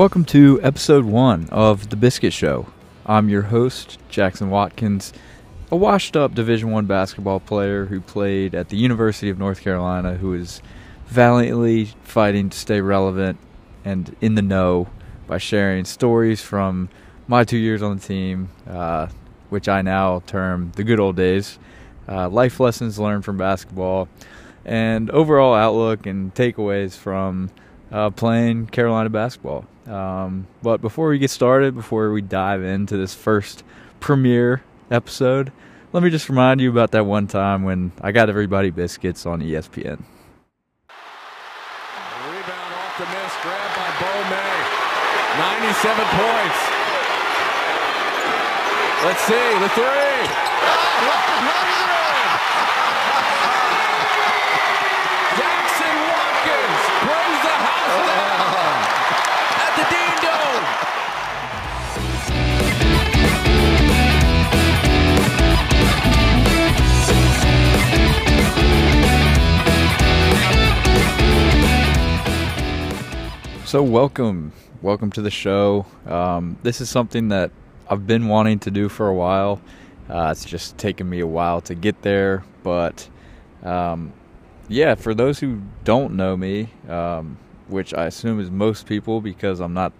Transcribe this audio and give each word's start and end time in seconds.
Welcome 0.00 0.24
to 0.24 0.58
episode 0.62 1.04
one 1.04 1.46
of 1.50 1.90
The 1.90 1.96
Biscuit 1.96 2.32
Show. 2.32 2.68
I'm 3.04 3.28
your 3.28 3.42
host, 3.42 3.98
Jackson 4.08 4.48
Watkins, 4.48 5.12
a 5.70 5.76
washed 5.76 6.16
up 6.16 6.34
Division 6.34 6.70
One 6.70 6.86
basketball 6.86 7.38
player 7.38 7.84
who 7.84 8.00
played 8.00 8.54
at 8.54 8.70
the 8.70 8.78
University 8.78 9.28
of 9.28 9.38
North 9.38 9.60
Carolina, 9.60 10.14
who 10.14 10.32
is 10.32 10.62
valiantly 11.04 11.90
fighting 12.02 12.48
to 12.48 12.56
stay 12.56 12.80
relevant 12.80 13.38
and 13.84 14.16
in 14.22 14.36
the 14.36 14.40
know 14.40 14.88
by 15.26 15.36
sharing 15.36 15.84
stories 15.84 16.40
from 16.40 16.88
my 17.28 17.44
two 17.44 17.58
years 17.58 17.82
on 17.82 17.98
the 17.98 18.02
team, 18.02 18.48
uh, 18.66 19.06
which 19.50 19.68
I 19.68 19.82
now 19.82 20.22
term 20.26 20.72
the 20.76 20.82
good 20.82 20.98
old 20.98 21.16
days, 21.16 21.58
uh, 22.08 22.26
life 22.30 22.58
lessons 22.58 22.98
learned 22.98 23.26
from 23.26 23.36
basketball, 23.36 24.08
and 24.64 25.10
overall 25.10 25.52
outlook 25.54 26.06
and 26.06 26.34
takeaways 26.34 26.96
from 26.96 27.50
uh, 27.90 28.10
playing 28.10 28.66
Carolina 28.66 29.10
basketball. 29.10 29.64
Um, 29.86 30.46
but 30.62 30.80
before 30.80 31.08
we 31.08 31.18
get 31.18 31.30
started, 31.30 31.74
before 31.74 32.12
we 32.12 32.22
dive 32.22 32.62
into 32.62 32.96
this 32.96 33.14
first 33.14 33.64
premiere 33.98 34.62
episode, 34.90 35.52
let 35.92 36.02
me 36.02 36.10
just 36.10 36.28
remind 36.28 36.60
you 36.60 36.70
about 36.70 36.92
that 36.92 37.04
one 37.04 37.26
time 37.26 37.64
when 37.64 37.92
I 38.00 38.12
got 38.12 38.28
everybody 38.28 38.70
biscuits 38.70 39.26
on 39.26 39.40
ESPN. 39.40 40.04
Rebound 42.26 42.74
off 42.74 42.98
the 42.98 43.06
miss, 43.06 43.34
grabbed 43.42 43.74
by 43.74 43.90
Bo 43.98 44.12
May. 44.30 44.80
97 45.38 46.06
points. 46.06 46.58
Let's 49.02 49.22
see, 49.22 49.58
the 49.60 49.68
three. 49.70 49.99
So 73.70 73.84
welcome, 73.84 74.52
welcome 74.82 75.12
to 75.12 75.22
the 75.22 75.30
show. 75.30 75.86
Um, 76.04 76.58
this 76.64 76.80
is 76.80 76.90
something 76.90 77.28
that 77.28 77.52
I've 77.88 78.04
been 78.04 78.26
wanting 78.26 78.58
to 78.58 78.70
do 78.72 78.88
for 78.88 79.06
a 79.06 79.14
while. 79.14 79.62
Uh, 80.08 80.30
it's 80.32 80.44
just 80.44 80.76
taken 80.76 81.08
me 81.08 81.20
a 81.20 81.26
while 81.28 81.60
to 81.60 81.76
get 81.76 82.02
there, 82.02 82.42
but 82.64 83.08
um, 83.62 84.12
yeah, 84.68 84.96
for 84.96 85.14
those 85.14 85.38
who 85.38 85.62
don't 85.84 86.14
know 86.14 86.36
me, 86.36 86.70
um, 86.88 87.38
which 87.68 87.94
I 87.94 88.06
assume 88.06 88.40
is 88.40 88.50
most 88.50 88.86
people 88.86 89.20
because 89.20 89.60
I'm 89.60 89.72
not, 89.72 89.92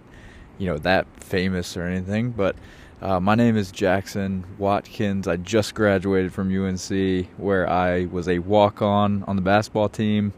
you 0.59 0.67
know, 0.67 0.79
that 0.79 1.07
famous 1.23 1.77
or 1.77 1.85
anything, 1.85 2.33
but 2.33 2.57
uh, 3.01 3.21
my 3.21 3.37
name 3.37 3.57
is 3.57 3.71
Jackson 3.71 4.45
Watkins. 4.59 5.29
I 5.29 5.37
just 5.37 5.77
graduated 5.77 6.33
from 6.33 6.53
UNC, 6.53 7.29
where 7.37 7.71
I 7.71 8.07
was 8.07 8.27
a 8.27 8.41
walk-on 8.41 9.23
on 9.29 9.37
the 9.37 9.43
basketball 9.43 9.89
team. 9.89 10.33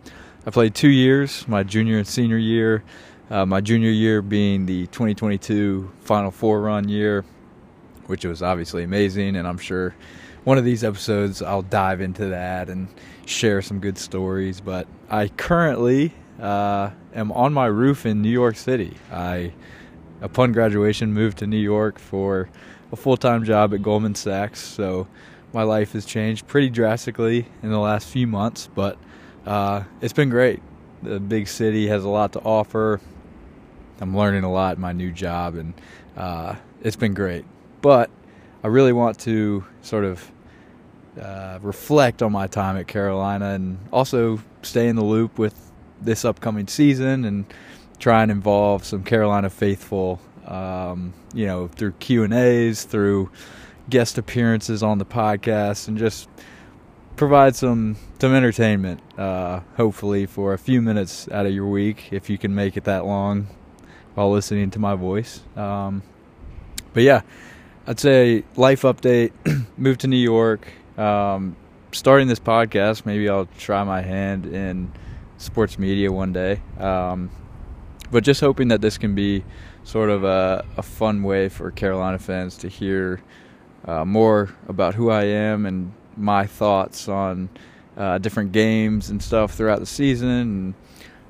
I 0.45 0.51
played 0.51 0.75
two 0.75 0.91
years, 0.91 1.49
my 1.49 1.63
junior 1.63 1.97
and 1.97 2.07
senior 2.07 2.37
year. 2.37 2.83
Uh, 3.33 3.47
my 3.47 3.63
junior 3.63 3.89
year 3.89 4.21
being 4.21 4.67
the 4.67 4.87
2022 4.89 5.91
Final 6.01 6.31
Four 6.31 6.61
run 6.61 6.87
year, 6.87 7.25
which 8.05 8.27
was 8.27 8.43
obviously 8.43 8.85
amazing. 8.85 9.37
And 9.37 9.49
I'm 9.49 9.57
sure 9.57 9.95
one 10.45 10.59
of 10.59 10.67
these 10.67 10.85
episodes 10.85 11.41
I'll 11.41 11.63
dive 11.63 12.03
into 12.03 12.27
that 12.27 12.69
and 12.69 12.89
share 13.25 13.63
some 13.63 13.81
good 13.81 13.97
stories. 13.97 14.61
But 14.61 14.87
I 15.09 15.29
currently 15.29 16.13
uh, 16.39 16.91
am 17.15 17.33
on 17.33 17.55
my 17.55 17.65
roof 17.65 18.05
in 18.05 18.21
New 18.21 18.29
York 18.29 18.55
City. 18.57 18.99
I, 19.11 19.55
upon 20.21 20.53
graduation, 20.53 21.15
moved 21.15 21.39
to 21.39 21.47
New 21.47 21.57
York 21.57 21.99
for 21.99 22.51
a 22.93 22.97
full 22.97 23.17
time 23.17 23.45
job 23.45 23.73
at 23.73 23.81
Goldman 23.81 24.15
Sachs. 24.15 24.61
So 24.61 25.09
my 25.55 25.63
life 25.63 25.93
has 25.93 26.05
changed 26.05 26.47
pretty 26.49 26.69
drastically 26.69 27.47
in 27.63 27.71
the 27.71 27.81
last 27.81 28.09
few 28.09 28.27
months, 28.27 28.69
but 28.75 28.99
uh, 29.47 29.85
it's 30.03 30.13
been 30.13 30.29
great. 30.29 30.61
The 31.03 31.19
big 31.19 31.49
city 31.49 31.87
has 31.87 32.05
a 32.05 32.11
lot 32.11 32.35
to 32.35 32.41
offer. 32.41 33.01
I'm 34.03 34.17
learning 34.17 34.43
a 34.43 34.51
lot 34.51 34.75
in 34.77 34.83
my 34.83 34.93
new 34.93 35.13
job, 35.13 35.55
and 35.55 35.75
uh, 36.17 36.57
it's 36.83 36.97
been 36.97 37.15
great. 37.15 37.45
But 37.83 38.11
I 38.65 38.67
really 38.67 38.93
want 38.93 39.21
to 39.21 39.65
sort 39.81 40.05
of 40.05 40.29
uh, 41.21 41.61
reflect 41.63 42.21
on 42.21 42.33
my 42.33 42.49
time 42.49 42.77
at 42.77 42.89
Carolina 42.89 43.51
and 43.51 43.79
also 43.93 44.43
stay 44.63 44.89
in 44.89 44.97
the 44.97 45.05
loop 45.05 45.39
with 45.39 45.71
this 46.01 46.25
upcoming 46.25 46.67
season 46.67 47.25
and 47.25 47.45
try 48.01 48.23
and 48.25 48.33
involve 48.33 48.85
some 48.85 49.05
Carolina 49.05 49.49
faithful, 49.49 50.21
um, 50.49 51.15
you 51.33 51.47
know, 51.47 51.69
through 51.69 51.93
Q 51.93 52.25
and 52.25 52.35
A's, 52.35 52.83
through 52.83 53.31
guest 53.89 54.19
appearances 54.19 54.83
on 54.83 54.99
the 54.99 55.07
podcast, 55.07 55.87
and 55.87 55.97
just 55.97 56.29
provide 57.15 57.55
some 57.55 57.97
some 58.21 58.35
entertainment. 58.35 59.01
Uh, 59.17 59.61
hopefully, 59.77 60.27
for 60.27 60.55
a 60.55 60.59
few 60.59 60.83
minutes 60.83 61.29
out 61.29 61.47
of 61.47 61.53
your 61.53 61.69
week, 61.69 62.09
if 62.11 62.29
you 62.29 62.37
can 62.37 62.53
make 62.53 62.77
it 62.77 62.83
that 62.83 63.07
long 63.07 63.47
while 64.15 64.31
listening 64.31 64.71
to 64.71 64.79
my 64.79 64.95
voice. 64.95 65.41
Um, 65.57 66.03
but 66.93 67.03
yeah, 67.03 67.23
I'd 67.87 68.01
say 68.01 68.45
life 68.57 68.83
update. 68.83 69.33
moved 69.77 70.01
to 70.01 70.07
New 70.07 70.17
York. 70.17 70.69
Um, 70.97 71.57
starting 71.93 72.29
this 72.29 72.39
podcast, 72.39 73.07
maybe 73.07 73.29
I'll 73.29 73.49
try 73.59 73.83
my 73.85 74.01
hand 74.01 74.47
in 74.47 74.93
sports 75.39 75.79
media 75.79 76.13
one 76.13 76.33
day. 76.33 76.61
Um, 76.79 77.31
but 78.11 78.25
just 78.25 78.41
hoping 78.41 78.69
that 78.69 78.81
this 78.81 78.99
can 78.99 79.15
be 79.15 79.45
sort 79.85 80.11
of 80.11 80.25
a, 80.25 80.65
a 80.77 80.83
fun 80.83 81.23
way 81.23 81.49
for 81.49 81.71
Carolina 81.71 82.19
fans 82.19 82.57
to 82.59 82.69
hear 82.69 83.21
uh, 83.87 84.05
more 84.05 84.55
about 84.69 84.95
who 84.95 85.11
I 85.11 85.25
am 85.25 85.67
and 85.67 85.93
my 86.17 86.47
thoughts 86.47 87.09
on 87.09 87.49
uh, 87.97 88.19
different 88.19 88.53
games 88.53 89.11
and 89.11 89.23
stuff 89.23 89.55
throughout 89.55 89.81
the 89.81 89.87
season, 89.87 90.29
and 90.29 90.75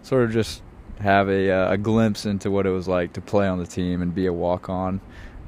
sort 0.02 0.24
of 0.24 0.32
just 0.32 0.62
have 1.02 1.28
a, 1.28 1.50
uh, 1.50 1.72
a 1.72 1.78
glimpse 1.78 2.26
into 2.26 2.50
what 2.50 2.66
it 2.66 2.70
was 2.70 2.88
like 2.88 3.12
to 3.14 3.20
play 3.20 3.46
on 3.46 3.58
the 3.58 3.66
team 3.66 4.02
and 4.02 4.14
be 4.14 4.26
a 4.26 4.32
walk 4.32 4.68
on. 4.68 5.00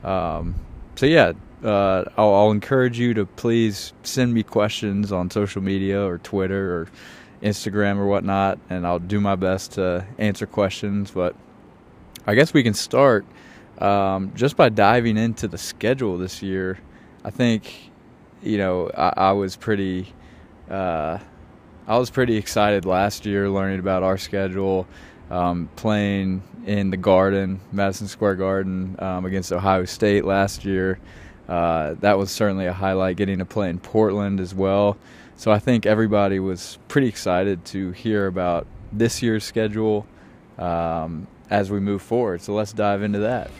Um, 0.03 0.55
so, 0.97 1.07
yeah, 1.07 1.33
uh, 1.63 2.05
I'll, 2.17 2.35
I'll 2.35 2.51
encourage 2.51 2.99
you 2.99 3.15
to 3.15 3.27
please 3.27 3.93
send 4.03 4.35
me 4.35 4.43
questions 4.43 5.13
on 5.13 5.31
social 5.31 5.63
media 5.63 6.05
or 6.05 6.19
Twitter 6.19 6.77
or 6.77 6.89
Instagram 7.43 7.99
or 7.99 8.07
whatnot, 8.07 8.59
and 8.71 8.87
I'll 8.87 8.99
do 8.99 9.21
my 9.21 9.37
best 9.37 9.73
to 9.73 10.07
answer 10.19 10.47
questions. 10.47 11.11
But 11.11 11.35
I 12.27 12.35
guess 12.35 12.53
we 12.55 12.63
can 12.63 12.75
start 12.75 13.25
um, 13.79 14.33
just 14.35 14.57
by 14.57 14.69
diving 14.69 15.17
into 15.17 15.49
the 15.49 15.59
schedule 15.59 16.19
this 16.19 16.43
year. 16.43 16.79
I 17.25 17.31
think, 17.31 17.91
you 18.43 18.59
know, 18.59 18.91
I, 18.97 19.13
I 19.17 19.33
was 19.33 19.57
pretty. 19.57 20.13
Uh, 20.71 21.19
I 21.87 21.99
was 21.99 22.09
pretty 22.09 22.39
excited 22.39 22.87
last 22.87 23.27
year 23.27 23.51
learning 23.51 23.79
about 23.79 24.03
our 24.03 24.17
schedule, 24.17 24.87
um, 25.31 25.69
playing 25.77 26.43
in 26.67 26.91
the 26.91 26.97
Garden, 26.97 27.61
Madison 27.73 28.09
Square 28.09 28.37
Garden, 28.37 28.97
um, 28.99 29.25
against 29.25 29.53
Ohio 29.53 29.85
State 29.85 30.25
last 30.25 30.65
year. 30.65 30.99
Uh, 31.49 31.95
that 32.01 32.17
was 32.19 32.31
certainly 32.31 32.67
a 32.67 32.73
highlight. 32.73 33.17
Getting 33.17 33.39
to 33.39 33.45
play 33.45 33.69
in 33.69 33.79
Portland 33.79 34.41
as 34.41 34.55
well. 34.55 34.97
So 35.37 35.51
I 35.51 35.59
think 35.59 35.85
everybody 35.85 36.39
was 36.39 36.79
pretty 36.89 37.09
excited 37.09 37.65
to 37.67 37.91
hear 37.91 38.27
about 38.27 38.67
this 38.93 39.23
year's 39.23 39.45
schedule 39.45 40.07
um, 40.59 41.27
as 41.51 41.71
we 41.71 41.81
move 41.81 42.03
forward. 42.03 42.41
So 42.41 42.55
let's 42.55 42.73
dive 42.73 43.03
into 43.03 43.19
that. 43.21 43.51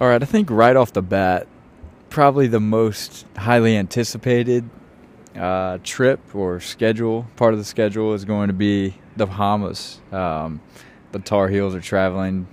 All 0.00 0.08
right, 0.08 0.20
I 0.20 0.26
think 0.26 0.50
right 0.50 0.74
off 0.74 0.92
the 0.92 1.02
bat, 1.02 1.46
probably 2.12 2.46
the 2.46 2.60
most 2.60 3.24
highly 3.38 3.74
anticipated 3.74 4.68
uh, 5.34 5.78
trip 5.82 6.20
or 6.34 6.60
schedule, 6.60 7.26
part 7.36 7.54
of 7.54 7.58
the 7.58 7.64
schedule 7.64 8.12
is 8.12 8.26
going 8.26 8.48
to 8.48 8.52
be 8.52 8.94
the 9.16 9.24
Bahamas. 9.24 9.98
Um, 10.12 10.60
the 11.12 11.20
Tar 11.20 11.48
Heels 11.48 11.74
are 11.74 11.80
traveling 11.80 12.46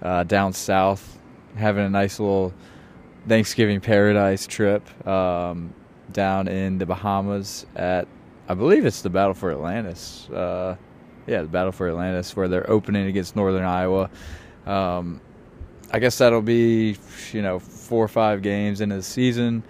uh, 0.00 0.24
down 0.24 0.54
south, 0.54 1.18
having 1.56 1.84
a 1.84 1.90
nice 1.90 2.18
little 2.18 2.54
Thanksgiving 3.28 3.80
paradise 3.80 4.46
trip 4.46 5.06
um, 5.06 5.74
down 6.10 6.48
in 6.48 6.78
the 6.78 6.86
Bahamas 6.86 7.66
at, 7.76 8.08
I 8.48 8.54
believe 8.54 8.86
it's 8.86 9.02
the 9.02 9.10
Battle 9.10 9.34
for 9.34 9.52
Atlantis. 9.52 10.28
Uh, 10.30 10.76
yeah, 11.26 11.42
the 11.42 11.48
Battle 11.48 11.70
for 11.70 11.86
Atlantis, 11.86 12.34
where 12.34 12.48
they're 12.48 12.68
opening 12.68 13.08
against 13.08 13.36
Northern 13.36 13.64
Iowa. 13.64 14.08
Um, 14.64 15.20
I 15.92 15.98
guess 15.98 16.16
that'll 16.18 16.40
be, 16.40 16.96
you 17.32 17.42
know, 17.42 17.58
four 17.58 18.02
or 18.02 18.08
five 18.08 18.40
games 18.40 18.80
into 18.80 18.96
the 18.96 19.02
season, 19.02 19.62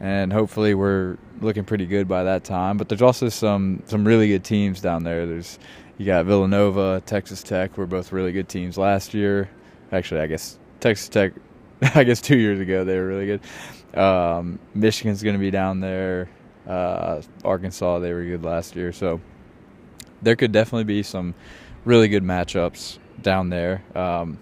and 0.00 0.32
hopefully 0.32 0.74
we're 0.74 1.16
looking 1.40 1.64
pretty 1.64 1.86
good 1.86 2.08
by 2.08 2.24
that 2.24 2.42
time. 2.42 2.76
But 2.76 2.88
there's 2.88 3.02
also 3.02 3.28
some 3.28 3.82
some 3.86 4.04
really 4.04 4.26
good 4.28 4.42
teams 4.42 4.80
down 4.80 5.04
there. 5.04 5.24
There's 5.24 5.58
you 5.96 6.04
got 6.04 6.26
Villanova, 6.26 7.00
Texas 7.06 7.44
Tech, 7.44 7.78
were 7.78 7.86
both 7.86 8.12
really 8.12 8.32
good 8.32 8.48
teams 8.48 8.76
last 8.76 9.14
year. 9.14 9.48
Actually, 9.92 10.22
I 10.22 10.26
guess 10.26 10.58
Texas 10.80 11.08
Tech, 11.08 11.32
I 11.94 12.02
guess 12.02 12.20
two 12.20 12.36
years 12.36 12.58
ago 12.58 12.84
they 12.84 12.98
were 12.98 13.06
really 13.06 13.26
good. 13.26 13.98
Um, 13.98 14.58
Michigan's 14.74 15.22
going 15.22 15.36
to 15.36 15.40
be 15.40 15.52
down 15.52 15.78
there. 15.78 16.28
Uh, 16.66 17.22
Arkansas, 17.44 18.00
they 18.00 18.12
were 18.12 18.24
good 18.24 18.44
last 18.44 18.74
year, 18.74 18.92
so 18.92 19.20
there 20.22 20.34
could 20.34 20.52
definitely 20.52 20.84
be 20.84 21.04
some 21.04 21.34
really 21.84 22.08
good 22.08 22.24
matchups 22.24 22.98
down 23.22 23.48
there. 23.48 23.82
Um, 23.94 24.38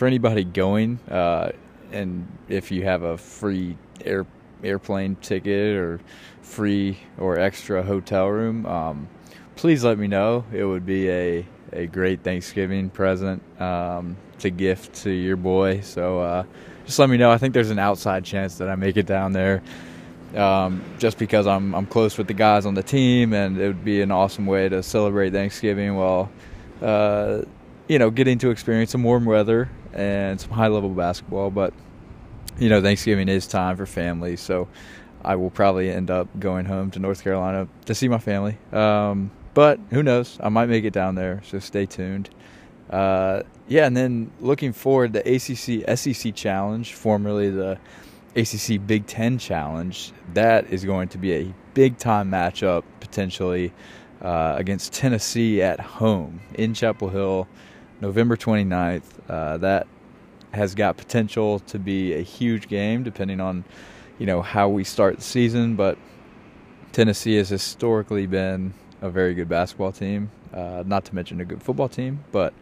for 0.00 0.06
anybody 0.06 0.44
going, 0.44 0.98
uh, 1.10 1.52
and 1.92 2.26
if 2.48 2.70
you 2.70 2.82
have 2.84 3.02
a 3.02 3.18
free 3.18 3.76
air 4.02 4.24
airplane 4.64 5.14
ticket 5.16 5.76
or 5.76 6.00
free 6.40 6.96
or 7.18 7.38
extra 7.38 7.82
hotel 7.82 8.26
room, 8.26 8.64
um, 8.64 9.06
please 9.56 9.84
let 9.84 9.98
me 9.98 10.06
know. 10.06 10.42
It 10.54 10.64
would 10.64 10.86
be 10.86 11.10
a 11.10 11.46
a 11.74 11.86
great 11.86 12.22
Thanksgiving 12.22 12.88
present 12.88 13.42
um, 13.60 14.16
to 14.38 14.48
gift 14.48 14.94
to 15.02 15.10
your 15.10 15.36
boy. 15.36 15.82
So 15.82 16.20
uh, 16.20 16.44
just 16.86 16.98
let 16.98 17.10
me 17.10 17.18
know. 17.18 17.30
I 17.30 17.36
think 17.36 17.52
there's 17.52 17.68
an 17.68 17.78
outside 17.78 18.24
chance 18.24 18.56
that 18.56 18.70
I 18.70 18.76
make 18.76 18.96
it 18.96 19.04
down 19.04 19.32
there. 19.32 19.62
Um, 20.34 20.82
just 20.98 21.18
because 21.18 21.46
I'm 21.46 21.74
I'm 21.74 21.84
close 21.84 22.16
with 22.16 22.26
the 22.26 22.32
guys 22.32 22.64
on 22.64 22.72
the 22.72 22.82
team, 22.82 23.34
and 23.34 23.58
it 23.58 23.66
would 23.66 23.84
be 23.84 24.00
an 24.00 24.12
awesome 24.12 24.46
way 24.46 24.66
to 24.66 24.82
celebrate 24.82 25.34
Thanksgiving 25.34 25.94
while, 25.94 26.30
uh, 26.80 27.42
you 27.86 27.98
know, 27.98 28.10
getting 28.10 28.38
to 28.38 28.48
experience 28.48 28.92
some 28.92 29.02
warm 29.02 29.26
weather 29.26 29.68
and 29.92 30.40
some 30.40 30.50
high 30.50 30.68
level 30.68 30.90
basketball. 30.90 31.50
But 31.50 31.72
you 32.58 32.68
know, 32.68 32.82
Thanksgiving 32.82 33.28
is 33.28 33.46
time 33.46 33.76
for 33.76 33.86
family, 33.86 34.36
so 34.36 34.68
I 35.24 35.36
will 35.36 35.50
probably 35.50 35.90
end 35.90 36.10
up 36.10 36.28
going 36.38 36.66
home 36.66 36.90
to 36.92 36.98
North 36.98 37.22
Carolina 37.22 37.68
to 37.86 37.94
see 37.94 38.08
my 38.08 38.18
family. 38.18 38.58
Um, 38.72 39.30
but 39.54 39.78
who 39.90 40.02
knows? 40.02 40.38
I 40.42 40.48
might 40.48 40.68
make 40.68 40.84
it 40.84 40.92
down 40.92 41.14
there, 41.14 41.42
so 41.44 41.58
stay 41.58 41.86
tuned. 41.86 42.30
Uh, 42.88 43.42
yeah, 43.68 43.86
and 43.86 43.96
then 43.96 44.30
looking 44.40 44.72
forward, 44.72 45.12
the 45.12 45.20
ACC 45.20 45.96
SEC 45.96 46.34
Challenge, 46.34 46.92
formerly 46.92 47.50
the 47.50 47.78
ACC 48.36 48.84
Big 48.84 49.06
Ten 49.06 49.38
Challenge, 49.38 50.12
that 50.34 50.72
is 50.72 50.84
going 50.84 51.08
to 51.08 51.18
be 51.18 51.32
a 51.34 51.54
big 51.74 51.98
time 51.98 52.30
matchup 52.30 52.84
potentially 53.00 53.72
uh, 54.22 54.54
against 54.58 54.92
Tennessee 54.92 55.62
at 55.62 55.80
home 55.80 56.40
in 56.54 56.74
Chapel 56.74 57.08
Hill, 57.08 57.48
November 58.00 58.36
29th. 58.36 59.02
Uh, 59.28 59.58
that 59.58 59.86
has 60.52 60.74
got 60.74 60.96
potential 60.96 61.60
to 61.60 61.78
be 61.78 62.14
a 62.14 62.22
huge 62.22 62.68
game, 62.68 63.02
depending 63.02 63.40
on 63.40 63.64
you 64.18 64.26
know 64.26 64.42
how 64.42 64.68
we 64.68 64.84
start 64.84 65.16
the 65.16 65.22
season. 65.22 65.76
But 65.76 65.98
Tennessee 66.92 67.36
has 67.36 67.48
historically 67.48 68.26
been 68.26 68.74
a 69.00 69.10
very 69.10 69.34
good 69.34 69.48
basketball 69.48 69.92
team, 69.92 70.30
uh, 70.52 70.82
not 70.86 71.04
to 71.06 71.14
mention 71.14 71.40
a 71.40 71.44
good 71.44 71.62
football 71.62 71.88
team. 71.88 72.24
But 72.32 72.52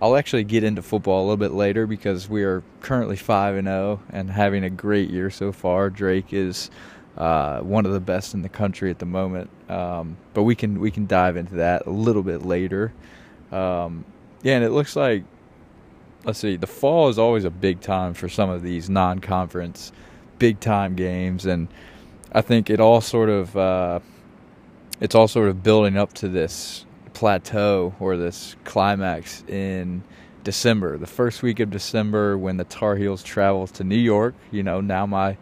I'll 0.00 0.16
actually 0.16 0.44
get 0.44 0.62
into 0.62 0.82
football 0.82 1.22
a 1.22 1.24
little 1.24 1.36
bit 1.36 1.52
later 1.52 1.86
because 1.86 2.28
we 2.28 2.44
are 2.44 2.62
currently 2.80 3.16
five 3.16 3.56
and 3.56 3.66
zero 3.66 4.00
oh 4.00 4.06
and 4.10 4.30
having 4.30 4.64
a 4.64 4.70
great 4.70 5.10
year 5.10 5.30
so 5.30 5.50
far. 5.50 5.90
Drake 5.90 6.32
is 6.32 6.70
uh, 7.16 7.60
one 7.60 7.84
of 7.84 7.92
the 7.92 8.00
best 8.00 8.32
in 8.34 8.42
the 8.42 8.48
country 8.48 8.90
at 8.90 9.00
the 9.00 9.06
moment, 9.06 9.50
um, 9.68 10.16
but 10.34 10.44
we 10.44 10.54
can 10.54 10.78
we 10.78 10.90
can 10.90 11.06
dive 11.06 11.36
into 11.36 11.56
that 11.56 11.86
a 11.86 11.90
little 11.90 12.22
bit 12.22 12.46
later. 12.46 12.92
Um, 13.50 14.04
yeah, 14.42 14.54
and 14.54 14.64
it 14.64 14.70
looks 14.70 14.96
like 14.96 15.24
let's 16.24 16.38
see, 16.38 16.56
the 16.56 16.66
fall 16.66 17.08
is 17.08 17.18
always 17.18 17.44
a 17.44 17.50
big 17.50 17.80
time 17.80 18.14
for 18.14 18.28
some 18.28 18.50
of 18.50 18.62
these 18.62 18.90
non-conference 18.90 19.92
big 20.38 20.60
time 20.60 20.94
games, 20.94 21.46
and 21.46 21.68
I 22.32 22.42
think 22.42 22.70
it 22.70 22.80
all 22.80 23.00
sort 23.00 23.28
of 23.28 23.56
uh, 23.56 24.00
it's 25.00 25.14
all 25.14 25.28
sort 25.28 25.48
of 25.48 25.62
building 25.62 25.96
up 25.96 26.12
to 26.14 26.28
this 26.28 26.84
plateau 27.14 27.94
or 27.98 28.16
this 28.16 28.56
climax 28.64 29.42
in 29.48 30.02
December, 30.44 30.98
the 30.98 31.06
first 31.06 31.42
week 31.42 31.60
of 31.60 31.70
December 31.70 32.38
when 32.38 32.56
the 32.56 32.64
Tar 32.64 32.96
Heels 32.96 33.22
travel 33.22 33.66
to 33.68 33.84
New 33.84 33.96
York. 33.96 34.34
You 34.50 34.62
know, 34.62 34.80
now 34.80 35.06
my 35.06 35.36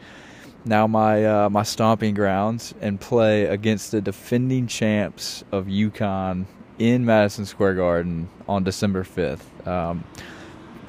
now 0.65 0.87
my 0.87 1.25
uh, 1.25 1.51
my 1.51 1.63
stomping 1.63 2.15
grounds 2.15 2.75
and 2.81 3.01
play 3.01 3.45
against 3.47 3.93
the 3.93 4.01
defending 4.01 4.67
champs 4.67 5.45
of 5.53 5.67
UConn 5.67 6.47
in 6.79 7.05
Madison 7.05 7.47
Square 7.47 7.75
Garden 7.75 8.29
on 8.49 8.65
December 8.65 9.05
fifth. 9.05 9.67
Um, 9.67 10.05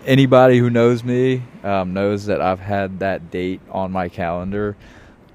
anybody 0.05 0.57
who 0.57 0.69
knows 0.69 1.03
me 1.03 1.43
um, 1.63 1.93
knows 1.93 2.25
that 2.25 2.41
I've 2.41 2.59
had 2.59 2.99
that 2.99 3.31
date 3.31 3.61
on 3.69 3.91
my 3.91 4.09
calendar. 4.09 4.75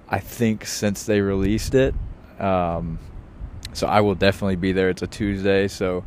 I 0.08 0.18
think 0.18 0.66
since 0.66 1.04
they 1.06 1.20
released 1.20 1.74
it. 1.74 1.94
Um, 2.38 2.98
so 3.72 3.86
I 3.86 4.00
will 4.00 4.14
definitely 4.14 4.56
be 4.56 4.72
there. 4.72 4.90
It's 4.90 5.02
a 5.02 5.06
Tuesday, 5.06 5.68
so 5.68 6.04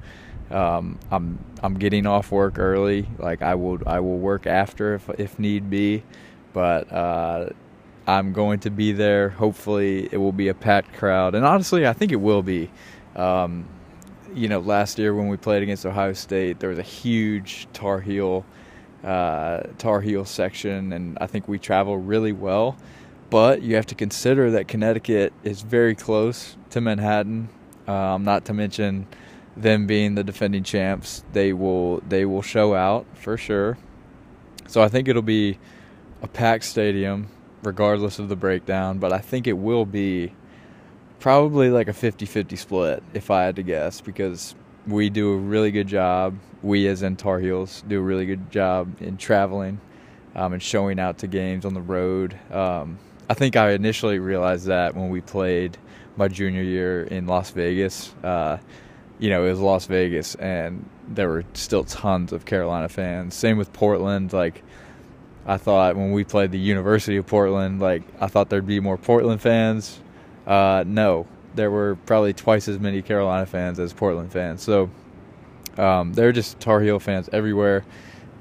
um, 0.52 1.00
I'm 1.12 1.44
I'm 1.64 1.76
getting 1.76 2.06
off 2.06 2.32
work 2.32 2.60
early. 2.60 3.08
Like 3.18 3.42
I 3.42 3.56
will 3.56 3.80
I 3.88 4.00
will 4.00 4.18
work 4.20 4.46
after 4.46 4.96
if 4.96 5.10
if 5.18 5.40
need 5.40 5.70
be, 5.70 6.04
but 6.54 6.92
uh, 6.92 7.50
I'm 8.06 8.34
going 8.34 8.60
to 8.60 8.70
be 8.70 8.92
there. 8.92 9.30
Hopefully, 9.30 10.08
it 10.12 10.18
will 10.18 10.32
be 10.32 10.50
a 10.50 10.54
packed 10.54 10.94
crowd, 10.94 11.34
and 11.34 11.46
honestly, 11.46 11.88
I 11.88 11.94
think 11.94 12.12
it 12.12 12.22
will 12.22 12.44
be. 12.44 12.70
Um, 13.16 13.66
you 14.36 14.50
know, 14.50 14.60
last 14.60 15.00
year 15.00 15.16
when 15.16 15.30
we 15.30 15.38
played 15.38 15.64
against 15.64 15.86
Ohio 15.86 16.14
State, 16.14 16.60
there 16.60 16.70
was 16.70 16.78
a 16.78 16.84
huge 16.84 17.68
Tar 17.74 18.02
Heel 18.02 18.46
uh, 19.04 19.62
Tar 19.78 20.02
Heel 20.02 20.26
section, 20.26 20.92
and 20.92 21.18
I 21.22 21.28
think 21.28 21.48
we 21.48 21.60
travel 21.60 21.98
really 21.98 22.34
well. 22.34 22.76
But 23.30 23.62
you 23.62 23.76
have 23.76 23.86
to 23.88 23.96
consider 23.96 24.52
that 24.52 24.68
Connecticut 24.68 25.34
is 25.44 25.62
very 25.62 25.96
close 25.96 26.58
to 26.72 26.82
Manhattan. 26.82 27.50
Um, 27.88 28.24
not 28.24 28.46
to 28.46 28.54
mention 28.54 29.08
them 29.56 29.88
being 29.88 30.16
the 30.16 30.24
defending 30.24 30.64
champs, 30.64 31.24
they 31.34 31.54
will 31.54 32.00
they 32.08 32.26
will 32.26 32.42
show 32.42 32.76
out 32.76 33.06
for 33.14 33.38
sure. 33.38 33.78
So 34.68 34.82
I 34.82 34.90
think 34.90 35.08
it'll 35.08 35.22
be 35.22 35.60
a 36.22 36.28
packed 36.28 36.66
stadium, 36.66 37.28
regardless 37.64 38.20
of 38.20 38.28
the 38.28 38.36
breakdown. 38.36 38.98
But 38.98 39.14
I 39.14 39.20
think 39.20 39.48
it 39.48 39.54
will 39.58 39.86
be 39.86 40.34
probably 41.20 41.70
like 41.70 41.88
a 41.88 41.94
50-50 41.94 42.58
split, 42.58 43.04
if 43.14 43.32
I 43.32 43.44
had 43.44 43.56
to 43.58 43.64
guess, 43.64 44.02
because 44.02 44.56
we 44.88 45.10
do 45.10 45.34
a 45.34 45.38
really 45.38 45.72
good 45.72 45.88
job. 45.88 46.38
We, 46.62 46.88
as 46.88 47.02
in 47.02 47.16
Tar 47.16 47.40
Heels, 47.40 47.84
do 47.88 48.00
a 48.00 48.04
really 48.04 48.26
good 48.26 48.52
job 48.52 49.02
in 49.02 49.18
traveling 49.18 49.80
um, 50.36 50.54
and 50.54 50.62
showing 50.62 51.00
out 51.00 51.20
to 51.20 51.28
games 51.28 51.66
on 51.66 51.74
the 51.74 51.82
road. 51.82 52.38
Um, 52.52 53.00
I 53.30 53.34
think 53.34 53.56
I 53.56 53.72
initially 53.72 54.20
realized 54.20 54.68
that 54.68 54.96
when 54.96 55.10
we 55.10 55.22
played 55.22 55.78
my 56.18 56.28
junior 56.28 56.62
year 56.62 57.04
in 57.04 57.26
Las 57.28 57.52
Vegas. 57.52 58.14
Uh, 58.24 58.58
you 59.20 59.30
know, 59.30 59.46
it 59.46 59.50
was 59.50 59.60
Las 59.60 59.86
Vegas, 59.86 60.36
and 60.36 60.88
there 61.08 61.30
were 61.30 61.44
still 61.54 61.84
tons 61.84 62.34
of 62.34 62.46
Carolina 62.46 62.90
fans. 62.90 63.34
Same 63.34 63.58
with 63.58 63.72
Portland. 63.74 64.34
Like, 64.34 64.62
I 65.46 65.58
thought 65.58 65.96
when 65.96 66.12
we 66.12 66.24
played 66.24 66.52
the 66.52 66.60
University 66.60 67.18
of 67.18 67.28
Portland, 67.28 67.80
like 67.80 68.04
I 68.20 68.28
thought 68.28 68.50
there'd 68.50 68.66
be 68.66 68.80
more 68.80 68.98
Portland 68.98 69.42
fans. 69.42 70.00
Uh, 70.46 70.84
no, 70.86 71.28
there 71.56 71.72
were 71.72 71.96
probably 72.06 72.34
twice 72.34 72.68
as 72.68 72.80
many 72.80 73.02
Carolina 73.02 73.46
fans 73.46 73.80
as 73.80 73.94
Portland 73.94 74.32
fans. 74.32 74.62
So 74.62 74.90
um, 75.78 76.14
they're 76.14 76.32
just 76.32 76.60
Tar 76.60 76.82
Heel 76.82 77.00
fans 77.00 77.30
everywhere 77.32 77.86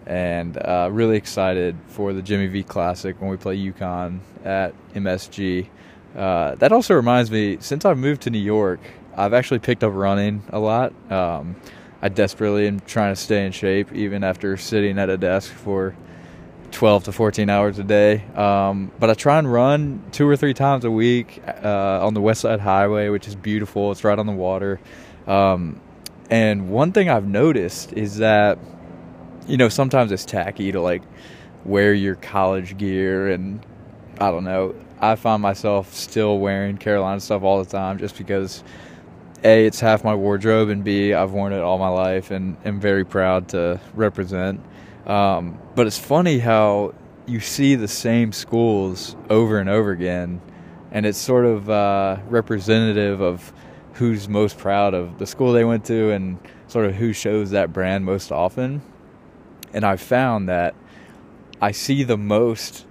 and 0.07 0.59
uh, 0.59 0.89
really 0.93 1.17
excited 1.17 1.77
for 1.89 2.13
the 2.13 2.23
Jimmy 2.23 2.47
V 2.47 2.63
Classic 2.63 3.19
when 3.21 3.31
we 3.31 3.37
play 3.37 3.57
UConn 3.57 4.19
at 4.45 4.75
MSG. 4.95 5.69
Uh, 6.15 6.55
that 6.57 6.73
also 6.73 6.95
reminds 6.95 7.31
me, 7.31 7.57
since 7.61 7.85
I've 7.85 7.99
moved 7.99 8.23
to 8.23 8.31
New 8.31 8.39
York, 8.39 8.81
I've 9.17 9.33
actually 9.33 9.61
picked 9.61 9.83
up 9.83 9.93
running 9.95 10.43
a 10.51 10.59
lot. 10.59 10.93
Um, 11.11 11.57
I 12.03 12.09
desperately 12.09 12.67
am 12.67 12.81
trying 12.81 13.15
to 13.15 13.21
stay 13.21 13.47
in 13.47 13.53
shape, 13.53 13.93
even 13.93 14.23
after 14.23 14.57
sitting 14.57 14.99
at 14.99 15.09
a 15.09 15.17
desk 15.17 15.51
for 15.51 15.97
12 16.75 17.05
to 17.05 17.13
14 17.13 17.49
hours 17.49 17.79
a 17.79 17.85
day. 17.85 18.23
Um, 18.35 18.93
but 18.99 19.09
I 19.09 19.15
try 19.15 19.39
and 19.39 19.51
run 19.51 20.05
two 20.13 20.29
or 20.29 20.37
three 20.37 20.55
times 20.55 20.85
a 20.85 20.91
week 20.91 21.43
uh, 21.47 22.05
on 22.05 22.15
the 22.15 22.21
West 22.21 22.43
Side 22.43 22.61
Highway, 22.61 23.09
which 23.09 23.27
is 23.27 23.35
beautiful. 23.35 23.91
It's 23.93 24.05
right 24.05 24.19
on 24.19 24.27
the 24.27 24.33
water. 24.33 24.81
Um, 25.27 25.81
and 26.31 26.69
one 26.69 26.93
thing 26.93 27.09
I've 27.09 27.27
noticed 27.27 27.93
is 27.93 28.19
that 28.19 28.59
you 29.47 29.57
know, 29.57 29.69
sometimes 29.69 30.13
it's 30.13 30.25
tacky 30.25 30.73
to 30.73 30.81
like 30.81 31.03
wear 31.65 31.93
your 31.93 32.15
college 32.15 32.77
gear 32.77 33.29
and 33.31 33.65
I 34.21 34.31
don't 34.31 34.45
know. 34.45 34.75
I 35.01 35.17
find 35.17 35.43
myself 35.43 35.93
still 35.93 36.39
wearing 36.39 36.79
Carolina 36.79 37.21
stuff 37.21 37.43
all 37.43 37.63
the 37.63 37.71
time 37.71 37.99
just 37.99 38.17
because 38.17 38.63
A, 39.43 39.67
it's 39.67 39.81
half 39.81 40.05
my 40.05 40.15
wardrobe 40.15 40.69
and 40.69 40.85
B, 40.85 41.13
I've 41.13 41.33
worn 41.33 41.53
it 41.53 41.61
all 41.61 41.79
my 41.79 41.89
life 41.89 42.31
and 42.31 42.57
am 42.65 42.81
very 42.81 43.05
proud 43.05 43.49
to 43.51 43.81
represent. 43.95 44.61
Um, 45.07 45.59
but 45.75 45.87
it's 45.87 45.99
funny 45.99 46.39
how 46.39 46.95
you 47.27 47.41
see 47.41 47.75
the 47.75 47.89
same 47.89 48.33
schools 48.33 49.17
over 49.29 49.59
and 49.59 49.69
over 49.69 49.91
again 49.91 50.41
and 50.93 51.07
it's 51.07 51.19
sort 51.19 51.45
of 51.45 51.69
uh, 51.69 52.19
representative 52.29 53.21
of 53.21 53.53
who's 53.95 54.29
most 54.29 54.59
proud 54.59 54.95
of 54.95 55.19
the 55.19 55.27
school 55.27 55.53
they 55.53 55.65
went 55.65 55.85
to 55.87 56.11
and 56.11 56.39
sort 56.69 56.87
of 56.87 56.95
who 56.95 57.13
shows 57.13 57.51
that 57.51 57.73
brand 57.73 58.05
most 58.05 58.31
often 58.31 58.83
and 59.75 59.85
I've 59.85 60.01
found 60.01 60.49
that 60.49 60.75
I 61.61 61.73
see 61.73 62.05
the 62.05 62.17
most. 62.17 62.87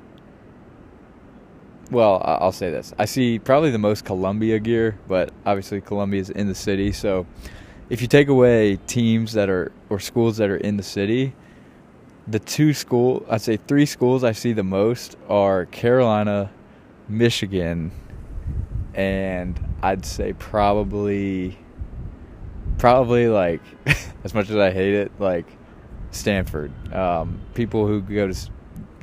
Well, 1.89 2.22
I'll 2.24 2.51
say 2.51 2.70
this: 2.70 2.93
I 3.00 3.05
see 3.05 3.39
probably 3.39 3.72
the 3.72 3.79
most 3.79 4.05
Columbia 4.05 4.60
gear, 4.60 5.00
but 5.08 5.32
obviously 5.46 5.82
Columbia 5.82 6.22
is 6.22 6.29
in 6.29 6.48
the 6.48 6.55
city. 6.55 6.91
So, 6.91 7.25
if 7.89 8.01
you 8.01 8.08
take 8.08 8.27
away 8.27 8.77
teams 8.88 9.34
that 9.34 9.50
are 9.50 9.72
or 9.89 10.00
schools 10.00 10.38
that 10.38 10.50
are 10.50 10.58
in 10.58 10.77
the 10.77 10.84
city, 10.84 11.34
the 12.27 12.39
two 12.39 12.74
school 12.74 13.25
I'd 13.30 13.42
say 13.42 13.58
three 13.58 13.86
schools 13.86 14.24
I 14.24 14.32
see 14.32 14.53
the 14.53 14.63
most 14.63 15.18
are 15.30 15.65
Carolina, 15.65 16.51
Michigan, 17.08 17.92
and 18.94 19.60
I'd 19.82 20.06
say 20.06 20.34
probably, 20.34 21.58
probably 22.77 23.27
like, 23.27 23.62
as 24.24 24.34
much 24.34 24.50
as 24.50 24.56
I 24.56 24.72
hate 24.72 24.94
it, 24.94 25.12
like 25.20 25.46
Stanford. 26.12 26.72
Um, 26.94 27.42
people 27.53 27.88
who 27.88 28.01
go 28.01 28.32
to 28.32 28.50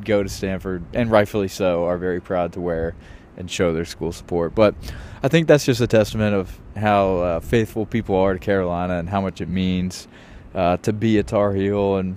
go 0.05 0.23
to 0.23 0.29
Stanford, 0.29 0.83
and 0.95 1.11
rightfully 1.11 1.49
so, 1.49 1.85
are 1.85 1.99
very 1.99 2.21
proud 2.21 2.55
to 2.55 2.61
wear 2.61 2.95
and 3.37 3.51
show 3.51 3.73
their 3.73 3.85
school 3.85 4.13
support. 4.13 4.55
But 4.55 4.75
I 5.23 5.29
think 5.29 5.47
that's 5.47 5.65
just 5.65 5.81
a 5.81 5.87
testament 5.87 6.35
of 6.35 6.59
how 6.77 7.17
uh, 7.19 7.41
faithful 7.41 7.87
people 7.87 8.17
are 8.17 8.33
to 8.35 8.39
Carolina 8.39 8.99
and 8.99 9.09
how 9.09 9.21
much 9.21 9.41
it 9.41 9.49
means 9.49 10.09
uh, 10.55 10.79
to 10.79 10.93
be 10.93 11.19
a 11.19 11.23
Tar 11.23 11.53
Heel. 11.53 11.97
And 11.97 12.17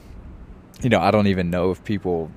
you 0.83 0.89
know, 0.89 0.99
I 0.99 1.11
don't 1.11 1.27
even 1.27 1.49
know 1.49 1.71
if 1.71 1.83
people, 1.83 2.29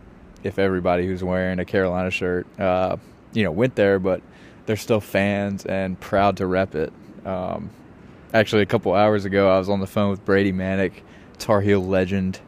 if 0.42 0.58
everybody 0.58 1.06
who's 1.06 1.22
wearing 1.22 1.58
a 1.58 1.64
Carolina 1.64 2.10
shirt, 2.10 2.46
uh, 2.58 2.96
you 3.32 3.42
know, 3.42 3.50
went 3.50 3.74
there, 3.74 3.98
but 3.98 4.22
they're 4.64 4.76
still 4.76 5.00
fans 5.00 5.66
and 5.66 5.98
proud 6.00 6.38
to 6.38 6.46
rep 6.46 6.74
it. 6.74 6.92
Um, 7.24 7.70
actually, 8.32 8.62
a 8.62 8.66
couple 8.66 8.94
hours 8.94 9.24
ago, 9.24 9.50
I 9.52 9.58
was 9.58 9.68
on 9.68 9.80
the 9.80 9.86
phone 9.86 10.10
with 10.10 10.24
Brady 10.24 10.52
Manek, 10.52 10.92
Tar 11.38 11.60
Heel 11.60 11.84
legend. 11.84 12.40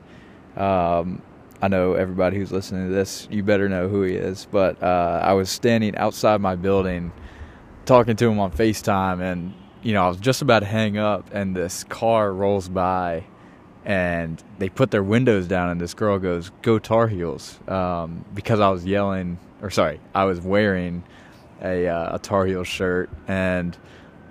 Um, 0.56 1.20
I 1.60 1.66
know 1.66 1.94
everybody 1.94 2.36
who's 2.36 2.52
listening 2.52 2.88
to 2.88 2.94
this, 2.94 3.26
you 3.30 3.42
better 3.42 3.68
know 3.68 3.88
who 3.88 4.02
he 4.02 4.14
is. 4.14 4.46
But 4.50 4.80
uh, 4.80 5.20
I 5.22 5.32
was 5.32 5.50
standing 5.50 5.96
outside 5.96 6.40
my 6.40 6.54
building 6.54 7.12
talking 7.84 8.14
to 8.16 8.28
him 8.28 8.38
on 8.38 8.52
FaceTime, 8.52 9.20
and, 9.20 9.54
you 9.82 9.94
know, 9.94 10.04
I 10.04 10.08
was 10.08 10.18
just 10.18 10.42
about 10.42 10.60
to 10.60 10.66
hang 10.66 10.98
up, 10.98 11.30
and 11.32 11.56
this 11.56 11.82
car 11.84 12.32
rolls 12.32 12.68
by, 12.68 13.24
and 13.88 14.40
they 14.59 14.68
put 14.68 14.90
their 14.90 15.02
windows 15.02 15.49
down, 15.49 15.71
and 15.71 15.80
this 15.80 15.95
girl 15.95 16.18
goes, 16.18 16.50
Go 16.61 16.78
Tar 16.78 17.09
Heels, 17.09 17.59
um, 17.66 18.23
because 18.35 18.61
I 18.61 18.68
was 18.68 18.85
yelling, 18.85 19.38
or 19.62 19.71
sorry, 19.71 19.99
I 20.14 20.25
was 20.25 20.40
wearing 20.40 21.02
a, 21.62 21.88
uh, 21.88 22.16
a 22.16 22.18
Tar 22.18 22.45
Heel 22.45 22.64
shirt, 22.64 23.09
and 23.26 23.76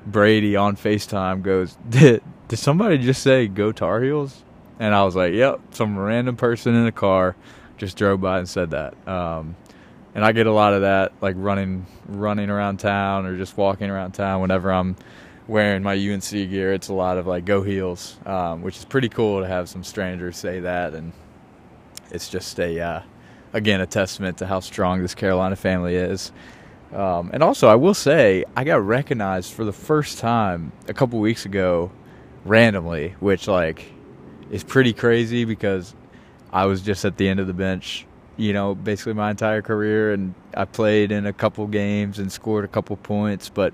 Brady 0.06 0.56
on 0.56 0.78
FaceTime 0.78 1.42
goes, 1.42 1.76
Did, 1.90 2.22
did 2.48 2.58
somebody 2.58 3.00
just 3.00 3.24
say 3.24 3.48
Go 3.48 3.72
Tar 3.72 4.02
Heels? 4.02 4.44
And 4.80 4.94
I 4.94 5.04
was 5.04 5.16
like, 5.16 5.34
yep, 5.34 5.60
some 5.72 5.98
random 5.98 6.36
person 6.36 6.76
in 6.76 6.86
a 6.86 6.92
car 6.92 7.36
just 7.78 7.98
drove 7.98 8.22
by 8.22 8.38
and 8.38 8.48
said 8.48 8.70
that. 8.72 8.96
Um, 9.08 9.56
and 10.14 10.24
I 10.24 10.34
get 10.34 10.46
a 10.46 10.52
lot 10.52 10.74
of 10.74 10.82
that, 10.82 11.14
like 11.20 11.36
running, 11.36 11.88
running 12.08 12.52
around 12.52 12.78
town 12.78 13.26
or 13.26 13.36
just 13.38 13.58
walking 13.58 13.90
around 13.90 14.12
town. 14.12 14.40
Whenever 14.40 14.72
I'm 14.72 14.96
wearing 15.48 15.84
my 15.84 15.94
UNC 15.94 16.30
gear, 16.30 16.74
it's 16.74 16.90
a 16.90 16.94
lot 16.94 17.18
of 17.18 17.28
like 17.28 17.46
"Go 17.46 17.64
Heels," 17.64 18.18
um, 18.26 18.62
which 18.62 18.78
is 18.78 18.86
pretty 18.86 19.10
cool 19.10 19.42
to 19.42 19.48
have 19.48 19.70
some 19.70 19.84
strangers 19.84 20.38
say 20.38 20.60
that, 20.62 20.94
and 20.94 21.14
it's 22.12 22.30
just 22.30 22.60
a, 22.60 22.80
uh, 22.80 23.02
again, 23.54 23.82
a 23.82 23.86
testament 23.86 24.38
to 24.40 24.46
how 24.46 24.60
strong 24.60 25.02
this 25.02 25.16
Carolina 25.16 25.56
family 25.56 25.96
is. 25.96 26.32
Um, 26.94 27.32
and 27.34 27.44
also, 27.44 27.68
I 27.68 27.76
will 27.76 27.94
say, 27.94 28.46
I 28.56 28.64
got 28.64 28.82
recognized 28.86 29.54
for 29.54 29.66
the 29.66 29.74
first 29.74 30.20
time 30.20 30.72
a 30.88 30.94
couple 30.94 31.20
weeks 31.20 31.46
ago, 31.46 31.92
randomly, 32.46 33.16
which 33.20 33.48
like 33.48 33.92
is 34.52 34.64
pretty 34.64 34.94
crazy 34.94 35.44
because 35.44 35.94
I 36.52 36.66
was 36.66 36.82
just 36.82 37.04
at 37.04 37.18
the 37.18 37.28
end 37.28 37.40
of 37.42 37.48
the 37.48 37.54
bench, 37.54 38.06
you 38.38 38.54
know, 38.54 38.74
basically 38.74 39.14
my 39.14 39.32
entire 39.32 39.62
career, 39.62 40.14
and 40.14 40.34
I 40.56 40.64
played 40.66 41.12
in 41.12 41.26
a 41.26 41.34
couple 41.34 41.68
games 41.68 42.20
and 42.20 42.32
scored 42.32 42.64
a 42.64 42.70
couple 42.70 42.96
points, 42.96 43.50
but 43.50 43.74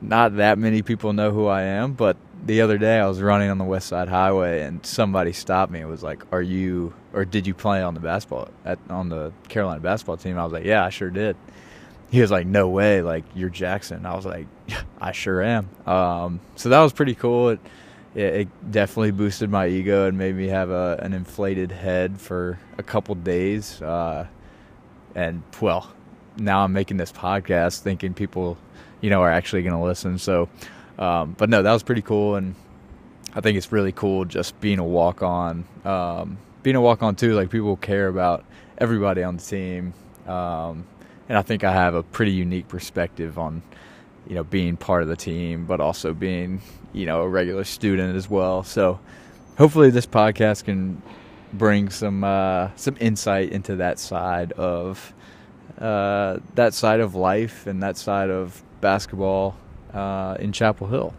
not 0.00 0.36
that 0.36 0.58
many 0.58 0.82
people 0.82 1.12
know 1.12 1.30
who 1.30 1.46
I 1.46 1.62
am. 1.62 1.92
But 1.92 2.16
the 2.44 2.60
other 2.60 2.78
day 2.78 2.98
I 2.98 3.06
was 3.06 3.20
running 3.20 3.50
on 3.50 3.58
the 3.58 3.64
West 3.64 3.88
Side 3.88 4.08
Highway 4.08 4.62
and 4.62 4.84
somebody 4.84 5.32
stopped 5.32 5.72
me 5.72 5.80
and 5.80 5.88
was 5.88 6.02
like, 6.02 6.22
"Are 6.32 6.42
you 6.42 6.94
or 7.12 7.24
did 7.24 7.46
you 7.46 7.54
play 7.54 7.82
on 7.82 7.94
the 7.94 8.00
basketball 8.00 8.48
at 8.64 8.78
on 8.88 9.08
the 9.08 9.32
Carolina 9.48 9.80
basketball 9.80 10.16
team?" 10.16 10.38
I 10.38 10.44
was 10.44 10.52
like, 10.52 10.64
"Yeah, 10.64 10.84
I 10.84 10.90
sure 10.90 11.10
did." 11.10 11.36
He 12.10 12.20
was 12.20 12.30
like, 12.30 12.46
"No 12.46 12.68
way! 12.68 13.02
Like 13.02 13.24
you're 13.34 13.50
Jackson." 13.50 14.06
I 14.06 14.14
was 14.14 14.24
like, 14.24 14.46
"I 15.00 15.12
sure 15.12 15.42
am." 15.42 15.68
Um, 15.86 16.40
so 16.56 16.68
that 16.68 16.80
was 16.80 16.92
pretty 16.92 17.14
cool. 17.14 17.50
It, 17.50 17.60
it, 18.14 18.34
it, 18.34 18.70
definitely 18.70 19.10
boosted 19.10 19.50
my 19.50 19.66
ego 19.66 20.06
and 20.08 20.16
made 20.16 20.34
me 20.34 20.48
have 20.48 20.70
a, 20.70 20.98
an 21.02 21.12
inflated 21.12 21.70
head 21.70 22.20
for 22.20 22.58
a 22.78 22.82
couple 22.82 23.14
days. 23.14 23.82
Uh, 23.82 24.26
and 25.14 25.42
well, 25.60 25.92
now 26.36 26.60
I'm 26.64 26.72
making 26.72 26.96
this 26.96 27.12
podcast 27.12 27.80
thinking 27.80 28.14
people, 28.14 28.56
you 29.00 29.10
know, 29.10 29.22
are 29.22 29.30
actually 29.30 29.62
going 29.62 29.74
to 29.74 29.82
listen. 29.82 30.18
So, 30.18 30.48
um, 30.98 31.34
but 31.38 31.48
no, 31.48 31.62
that 31.62 31.72
was 31.72 31.82
pretty 31.82 32.02
cool, 32.02 32.36
and 32.36 32.54
I 33.34 33.40
think 33.40 33.56
it's 33.56 33.72
really 33.72 33.92
cool 33.92 34.24
just 34.24 34.60
being 34.60 34.78
a 34.78 34.84
walk 34.84 35.22
on. 35.22 35.64
Um, 35.84 36.38
being 36.62 36.76
a 36.76 36.80
walk 36.80 37.02
on 37.02 37.16
too, 37.16 37.34
like 37.34 37.50
people 37.50 37.76
care 37.76 38.08
about 38.08 38.44
everybody 38.78 39.22
on 39.22 39.36
the 39.36 39.42
team, 39.42 39.94
um, 40.26 40.86
and 41.28 41.38
I 41.38 41.42
think 41.42 41.64
I 41.64 41.72
have 41.72 41.94
a 41.94 42.02
pretty 42.02 42.32
unique 42.32 42.68
perspective 42.68 43.38
on 43.38 43.62
you 44.28 44.34
know, 44.34 44.44
being 44.44 44.76
part 44.76 45.02
of 45.02 45.08
the 45.08 45.16
team, 45.16 45.64
but 45.64 45.80
also 45.80 46.12
being, 46.12 46.60
you 46.92 47.06
know, 47.06 47.22
a 47.22 47.28
regular 47.28 47.64
student 47.64 48.14
as 48.14 48.28
well. 48.28 48.62
So 48.62 49.00
hopefully 49.56 49.90
this 49.90 50.06
podcast 50.06 50.64
can 50.64 51.02
bring 51.54 51.88
some 51.88 52.22
uh, 52.22 52.68
some 52.76 52.96
insight 53.00 53.50
into 53.50 53.76
that 53.76 53.98
side 53.98 54.52
of 54.52 55.14
uh, 55.78 56.38
that 56.54 56.74
side 56.74 57.00
of 57.00 57.14
life 57.14 57.66
and 57.66 57.82
that 57.82 57.96
side 57.96 58.28
of 58.28 58.62
basketball 58.80 59.56
uh, 59.92 60.36
in 60.38 60.52
Chapel 60.52 60.88
Hill. 60.88 61.14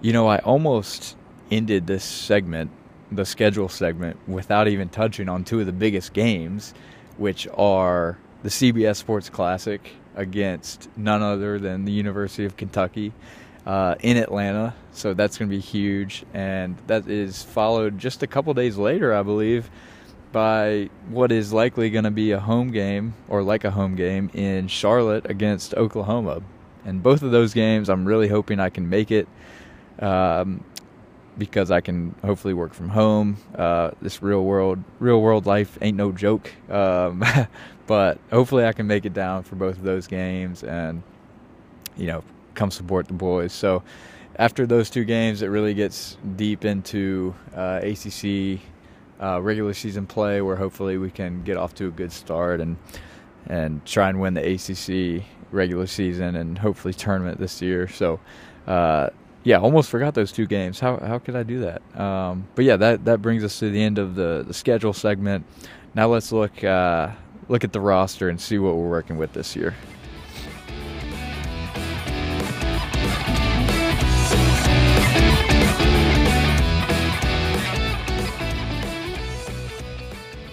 You 0.00 0.12
know, 0.12 0.26
I 0.26 0.38
almost 0.38 1.16
ended 1.50 1.86
this 1.86 2.04
segment, 2.04 2.70
the 3.10 3.24
schedule 3.24 3.68
segment, 3.68 4.16
without 4.28 4.68
even 4.68 4.88
touching 4.88 5.28
on 5.28 5.44
two 5.44 5.60
of 5.60 5.66
the 5.66 5.72
biggest 5.72 6.12
games, 6.12 6.74
which 7.16 7.48
are 7.56 8.18
the 8.42 8.48
CBS 8.48 8.96
Sports 8.96 9.28
Classic 9.28 9.90
against 10.14 10.88
none 10.96 11.22
other 11.22 11.58
than 11.58 11.84
the 11.84 11.92
University 11.92 12.44
of 12.44 12.56
Kentucky 12.56 13.12
uh, 13.66 13.94
in 14.00 14.16
Atlanta. 14.16 14.74
So 14.92 15.14
that's 15.14 15.38
going 15.38 15.50
to 15.50 15.56
be 15.56 15.60
huge. 15.60 16.24
And 16.34 16.76
that 16.86 17.08
is 17.08 17.42
followed 17.42 17.98
just 17.98 18.22
a 18.22 18.26
couple 18.26 18.52
days 18.54 18.76
later, 18.76 19.14
I 19.14 19.22
believe, 19.22 19.70
by 20.32 20.90
what 21.08 21.32
is 21.32 21.52
likely 21.52 21.90
going 21.90 22.04
to 22.04 22.10
be 22.10 22.32
a 22.32 22.40
home 22.40 22.70
game 22.70 23.14
or 23.28 23.42
like 23.42 23.64
a 23.64 23.70
home 23.70 23.94
game 23.94 24.30
in 24.34 24.68
Charlotte 24.68 25.28
against 25.30 25.74
Oklahoma. 25.74 26.42
And 26.84 27.02
both 27.02 27.22
of 27.22 27.30
those 27.30 27.54
games, 27.54 27.88
I'm 27.88 28.04
really 28.04 28.28
hoping 28.28 28.60
I 28.60 28.70
can 28.70 28.88
make 28.88 29.10
it. 29.10 29.28
Um, 29.98 30.64
because 31.38 31.70
I 31.70 31.80
can 31.80 32.14
hopefully 32.24 32.52
work 32.52 32.74
from 32.74 32.88
home. 32.88 33.36
Uh, 33.54 33.92
this 34.02 34.22
real 34.22 34.44
world, 34.44 34.82
real 34.98 35.22
world 35.22 35.46
life 35.46 35.78
ain't 35.80 35.96
no 35.96 36.10
joke. 36.10 36.52
Um, 36.68 37.24
but 37.86 38.18
hopefully 38.30 38.66
I 38.66 38.72
can 38.72 38.86
make 38.86 39.06
it 39.06 39.14
down 39.14 39.44
for 39.44 39.54
both 39.54 39.76
of 39.76 39.84
those 39.84 40.06
games 40.06 40.64
and 40.64 41.02
you 41.96 42.06
know 42.06 42.24
come 42.54 42.70
support 42.70 43.06
the 43.06 43.14
boys. 43.14 43.52
So 43.52 43.82
after 44.36 44.66
those 44.66 44.90
two 44.90 45.04
games, 45.04 45.42
it 45.42 45.46
really 45.46 45.74
gets 45.74 46.16
deep 46.36 46.64
into 46.64 47.34
uh, 47.54 47.80
ACC 47.82 48.60
uh, 49.20 49.40
regular 49.40 49.74
season 49.74 50.06
play, 50.06 50.42
where 50.42 50.56
hopefully 50.56 50.98
we 50.98 51.10
can 51.10 51.42
get 51.42 51.56
off 51.56 51.74
to 51.76 51.86
a 51.86 51.90
good 51.90 52.12
start 52.12 52.60
and 52.60 52.76
and 53.46 53.84
try 53.86 54.08
and 54.08 54.20
win 54.20 54.34
the 54.34 54.42
ACC 54.42 55.24
regular 55.50 55.86
season 55.86 56.36
and 56.36 56.58
hopefully 56.58 56.94
tournament 56.94 57.38
this 57.38 57.60
year. 57.62 57.88
So. 57.88 58.20
Uh, 58.66 59.10
yeah, 59.44 59.58
almost 59.58 59.88
forgot 59.88 60.12
those 60.14 60.30
two 60.30 60.46
games. 60.46 60.78
How 60.78 60.98
how 60.98 61.18
could 61.18 61.34
I 61.34 61.42
do 61.42 61.60
that? 61.60 61.98
Um, 61.98 62.46
but 62.54 62.66
yeah, 62.66 62.76
that 62.76 63.06
that 63.06 63.22
brings 63.22 63.42
us 63.44 63.58
to 63.60 63.70
the 63.70 63.82
end 63.82 63.96
of 63.96 64.14
the 64.14 64.44
the 64.46 64.52
schedule 64.52 64.92
segment. 64.92 65.46
Now 65.94 66.08
let's 66.08 66.32
look 66.32 66.62
uh, 66.62 67.12
look 67.48 67.64
at 67.64 67.72
the 67.72 67.80
roster 67.80 68.28
and 68.28 68.38
see 68.38 68.58
what 68.58 68.76
we're 68.76 68.90
working 68.90 69.16
with 69.16 69.32
this 69.32 69.56
year. 69.56 69.74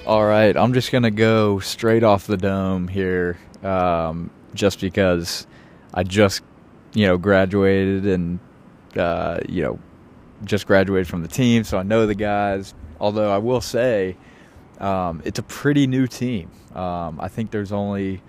All 0.06 0.24
right, 0.24 0.56
I'm 0.56 0.74
just 0.74 0.92
gonna 0.92 1.10
go 1.10 1.60
straight 1.60 2.04
off 2.04 2.28
the 2.28 2.38
dome 2.38 2.88
here, 2.88 3.38
um, 3.64 4.30
just 4.56 4.82
because 4.82 5.46
I 5.94 6.04
just, 6.04 6.42
you 6.94 7.06
know, 7.06 7.18
graduated 7.18 8.06
and 8.06 8.40
uh, 8.98 9.40
you 9.48 9.62
know, 9.62 9.80
just 10.44 10.68
graduated 10.68 11.08
from 11.08 11.22
the 11.22 11.28
team, 11.28 11.64
so 11.64 11.78
I 11.78 11.84
know 11.84 12.06
the 12.06 12.16
guys. 12.16 12.74
Although 13.00 13.32
I 13.32 13.38
will 13.38 13.62
say, 13.62 14.16
um, 14.80 15.22
it's 15.26 15.40
a 15.40 15.44
pretty 15.44 15.88
new 15.88 16.08
team. 16.08 16.50
Um, 16.74 17.20
I 17.20 17.28
think 17.28 17.52
there's 17.52 17.72
only 17.72 18.22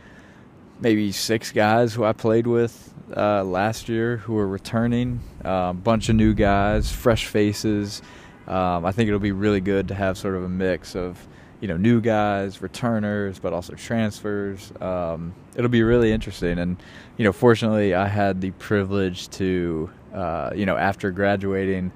maybe 0.80 1.12
six 1.12 1.52
guys 1.52 1.94
who 1.94 2.04
I 2.04 2.12
played 2.12 2.46
with 2.46 2.92
uh, 3.16 3.44
last 3.44 3.88
year 3.88 4.18
who 4.18 4.36
are 4.38 4.46
returning. 4.46 5.20
A 5.44 5.48
uh, 5.48 5.72
bunch 5.72 6.08
of 6.08 6.16
new 6.16 6.34
guys, 6.34 6.90
fresh 6.90 7.26
faces. 7.26 8.02
Um, 8.46 8.84
I 8.84 8.92
think 8.92 9.08
it'll 9.08 9.20
be 9.20 9.32
really 9.32 9.60
good 9.60 9.88
to 9.88 9.94
have 9.94 10.18
sort 10.18 10.36
of 10.36 10.44
a 10.44 10.48
mix 10.48 10.94
of 10.94 11.26
you 11.60 11.68
know 11.68 11.76
new 11.76 12.00
guys, 12.00 12.60
returners, 12.60 13.38
but 13.38 13.52
also 13.52 13.74
transfers. 13.74 14.72
Um, 14.80 15.34
it'll 15.54 15.70
be 15.70 15.82
really 15.82 16.12
interesting, 16.12 16.58
and 16.58 16.76
you 17.16 17.24
know, 17.24 17.32
fortunately, 17.32 17.94
I 17.94 18.08
had 18.08 18.40
the 18.40 18.50
privilege 18.52 19.28
to 19.30 19.90
uh, 20.16 20.50
you 20.54 20.64
know, 20.64 20.78
after 20.78 21.10
graduating, 21.10 21.92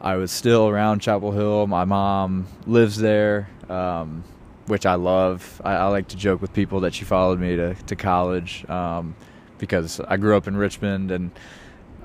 I 0.00 0.14
was 0.14 0.30
still 0.30 0.68
around 0.68 1.00
Chapel 1.00 1.32
Hill. 1.32 1.66
My 1.66 1.84
mom 1.84 2.46
lives 2.66 2.96
there, 2.96 3.48
um, 3.68 4.22
which 4.66 4.86
I 4.86 4.94
love. 4.94 5.60
I, 5.64 5.72
I, 5.72 5.86
like 5.88 6.08
to 6.08 6.16
joke 6.16 6.40
with 6.40 6.52
people 6.52 6.80
that 6.80 6.94
she 6.94 7.04
followed 7.04 7.40
me 7.40 7.56
to, 7.56 7.74
to 7.74 7.96
college. 7.96 8.68
Um, 8.68 9.16
because 9.58 9.98
I 10.00 10.16
grew 10.18 10.36
up 10.36 10.46
in 10.46 10.56
Richmond 10.56 11.10
and 11.10 11.32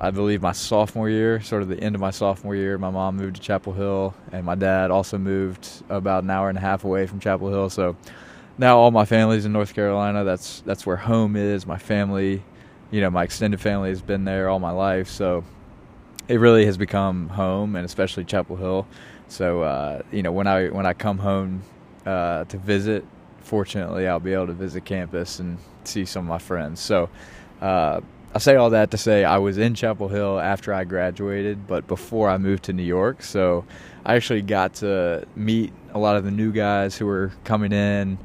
I 0.02 0.12
believe 0.12 0.42
my 0.42 0.54
sophomore 0.54 1.10
year, 1.10 1.42
sort 1.42 1.62
of 1.62 1.68
the 1.68 1.78
end 1.78 1.94
of 1.94 2.00
my 2.00 2.12
sophomore 2.12 2.56
year, 2.56 2.78
my 2.78 2.90
mom 2.90 3.18
moved 3.18 3.36
to 3.36 3.42
Chapel 3.42 3.74
Hill, 3.74 4.16
and 4.32 4.46
my 4.46 4.56
dad 4.56 4.92
also 4.92 5.18
moved 5.18 5.68
about 5.90 6.24
an 6.24 6.30
hour 6.30 6.48
and 6.48 6.58
a 6.58 6.62
half 6.62 6.86
away 6.86 7.06
from 7.06 7.20
Chapel 7.20 7.50
Hill. 7.50 7.70
So 7.70 7.98
now 8.58 8.78
all 8.78 8.92
my 8.92 9.04
family's 9.04 9.44
in 9.44 9.52
North 9.52 9.74
Carolina. 9.74 10.24
That's 10.24 10.62
that's 10.62 10.86
where 10.86 10.96
home 10.96 11.36
is. 11.36 11.66
My 11.68 11.78
family, 11.78 12.42
you 12.92 13.02
know, 13.02 13.10
my 13.10 13.24
extended 13.24 13.60
family 13.60 13.90
has 13.90 14.02
been 14.02 14.24
there 14.24 14.48
all 14.48 14.60
my 14.60 14.72
life. 14.72 15.10
So 15.10 15.44
it 16.30 16.40
really 16.40 16.66
has 16.66 16.78
become 16.78 17.28
home, 17.28 17.76
and 17.76 17.84
especially 17.84 18.24
Chapel 18.24 18.56
Hill. 18.56 18.88
So 19.28 19.64
uh, 19.64 20.04
you 20.14 20.24
know, 20.24 20.32
when 20.32 20.48
I 20.48 20.68
when 20.68 20.86
I 20.86 20.94
come 20.94 21.18
home 21.18 21.62
uh, 22.06 22.46
to 22.46 22.58
visit, 22.58 23.04
fortunately, 23.42 24.08
I'll 24.08 24.22
be 24.22 24.32
able 24.32 24.48
to 24.48 24.54
visit 24.54 24.86
campus 24.86 25.40
and 25.40 25.58
see 25.84 26.06
some 26.06 26.24
of 26.24 26.30
my 26.30 26.40
friends. 26.40 26.80
So. 26.80 27.10
Uh, 27.60 28.00
I 28.34 28.38
say 28.38 28.56
all 28.56 28.70
that 28.72 28.92
to 28.92 28.98
say 28.98 29.24
I 29.24 29.40
was 29.40 29.58
in 29.58 29.74
Chapel 29.74 30.08
Hill 30.08 30.40
after 30.40 30.72
I 30.72 30.84
graduated, 30.84 31.66
but 31.66 31.88
before 31.88 32.30
I 32.30 32.38
moved 32.38 32.64
to 32.66 32.74
New 32.74 32.84
York. 32.84 33.24
So 33.24 33.66
I 34.06 34.16
actually 34.16 34.44
got 34.44 34.76
to 34.76 35.26
meet 35.36 35.74
a 35.94 36.00
lot 36.00 36.16
of 36.16 36.24
the 36.24 36.32
new 36.32 36.52
guys 36.52 36.96
who 36.96 37.08
were 37.08 37.32
coming 37.44 37.72
in, 37.72 38.20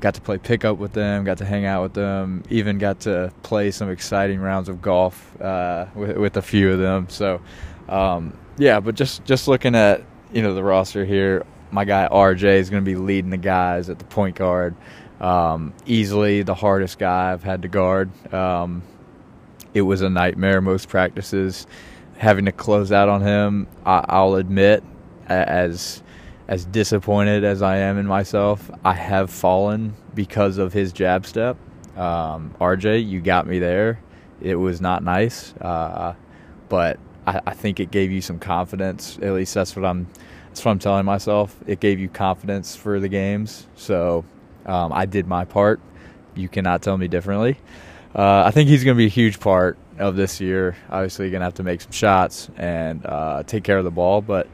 got 0.00 0.14
to 0.14 0.20
play 0.20 0.36
pickup 0.36 0.76
with 0.76 0.92
them, 0.92 1.24
got 1.24 1.38
to 1.38 1.46
hang 1.46 1.64
out 1.64 1.82
with 1.82 1.94
them, 1.94 2.42
even 2.50 2.76
got 2.76 3.00
to 3.00 3.32
play 3.42 3.70
some 3.70 3.90
exciting 3.90 4.38
rounds 4.38 4.68
of 4.68 4.82
golf 4.82 5.40
uh, 5.40 5.86
with, 5.94 6.16
with, 6.18 6.36
a 6.36 6.42
few 6.42 6.70
of 6.72 6.78
them. 6.78 7.08
So 7.08 7.40
um, 7.88 8.36
yeah, 8.58 8.80
but 8.80 8.96
just 8.96 9.24
just 9.24 9.48
looking 9.48 9.74
at 9.74 10.02
you 10.30 10.42
know 10.42 10.54
the 10.54 10.62
roster 10.62 11.06
here, 11.06 11.46
my 11.70 11.86
guy 11.86 12.06
RJ 12.10 12.44
is 12.44 12.68
going 12.68 12.84
to 12.84 12.88
be 12.88 12.96
leading 12.96 13.30
the 13.30 13.38
guys 13.38 13.88
at 13.88 13.98
the 13.98 14.04
point 14.04 14.36
guard. 14.36 14.74
Um, 15.20 15.72
easily 15.86 16.42
the 16.42 16.54
hardest 16.54 16.98
guy 16.98 17.32
I've 17.32 17.42
had 17.42 17.62
to 17.62 17.68
guard. 17.68 18.10
Um, 18.32 18.82
it 19.74 19.82
was 19.82 20.02
a 20.02 20.10
nightmare 20.10 20.60
most 20.60 20.88
practices. 20.88 21.66
Having 22.16 22.46
to 22.46 22.52
close 22.52 22.90
out 22.90 23.08
on 23.08 23.22
him, 23.22 23.66
I, 23.86 24.22
will 24.22 24.36
admit, 24.36 24.82
as 25.26 26.02
as 26.48 26.64
disappointed 26.64 27.44
as 27.44 27.60
I 27.60 27.76
am 27.76 27.98
in 27.98 28.06
myself, 28.06 28.70
I 28.82 28.94
have 28.94 29.30
fallen 29.30 29.94
because 30.14 30.56
of 30.56 30.72
his 30.72 30.92
jab 30.92 31.26
step. 31.26 31.58
Um, 31.96 32.54
RJ, 32.58 33.06
you 33.06 33.20
got 33.20 33.46
me 33.46 33.58
there. 33.58 34.00
It 34.40 34.54
was 34.54 34.80
not 34.80 35.04
nice, 35.04 35.52
uh, 35.60 36.14
but 36.70 36.98
I, 37.26 37.40
I, 37.46 37.54
think 37.54 37.80
it 37.80 37.90
gave 37.90 38.10
you 38.10 38.22
some 38.22 38.38
confidence. 38.38 39.18
At 39.20 39.32
least 39.34 39.52
that's 39.52 39.76
what 39.76 39.84
I'm. 39.84 40.08
That's 40.48 40.64
what 40.64 40.72
I'm 40.72 40.78
telling 40.78 41.04
myself. 41.04 41.54
It 41.66 41.78
gave 41.78 42.00
you 42.00 42.08
confidence 42.08 42.74
for 42.74 42.98
the 42.98 43.08
games. 43.08 43.66
So 43.76 44.24
um, 44.64 44.92
I 44.92 45.06
did 45.06 45.26
my 45.26 45.44
part. 45.44 45.80
You 46.34 46.48
cannot 46.48 46.82
tell 46.82 46.96
me 46.96 47.06
differently 47.06 47.58
uh, 48.18 48.42
I 48.44 48.50
think 48.50 48.68
he's 48.68 48.82
going 48.82 48.96
to 48.96 48.98
be 48.98 49.06
a 49.06 49.08
huge 49.08 49.38
part 49.38 49.78
of 49.96 50.16
this 50.16 50.40
year. 50.40 50.76
Obviously, 50.90 51.30
going 51.30 51.40
to 51.40 51.44
have 51.44 51.54
to 51.54 51.62
make 51.62 51.80
some 51.80 51.92
shots 51.92 52.50
and 52.56 53.06
uh, 53.06 53.44
take 53.46 53.62
care 53.62 53.78
of 53.78 53.84
the 53.84 53.92
ball, 53.92 54.20
but 54.20 54.48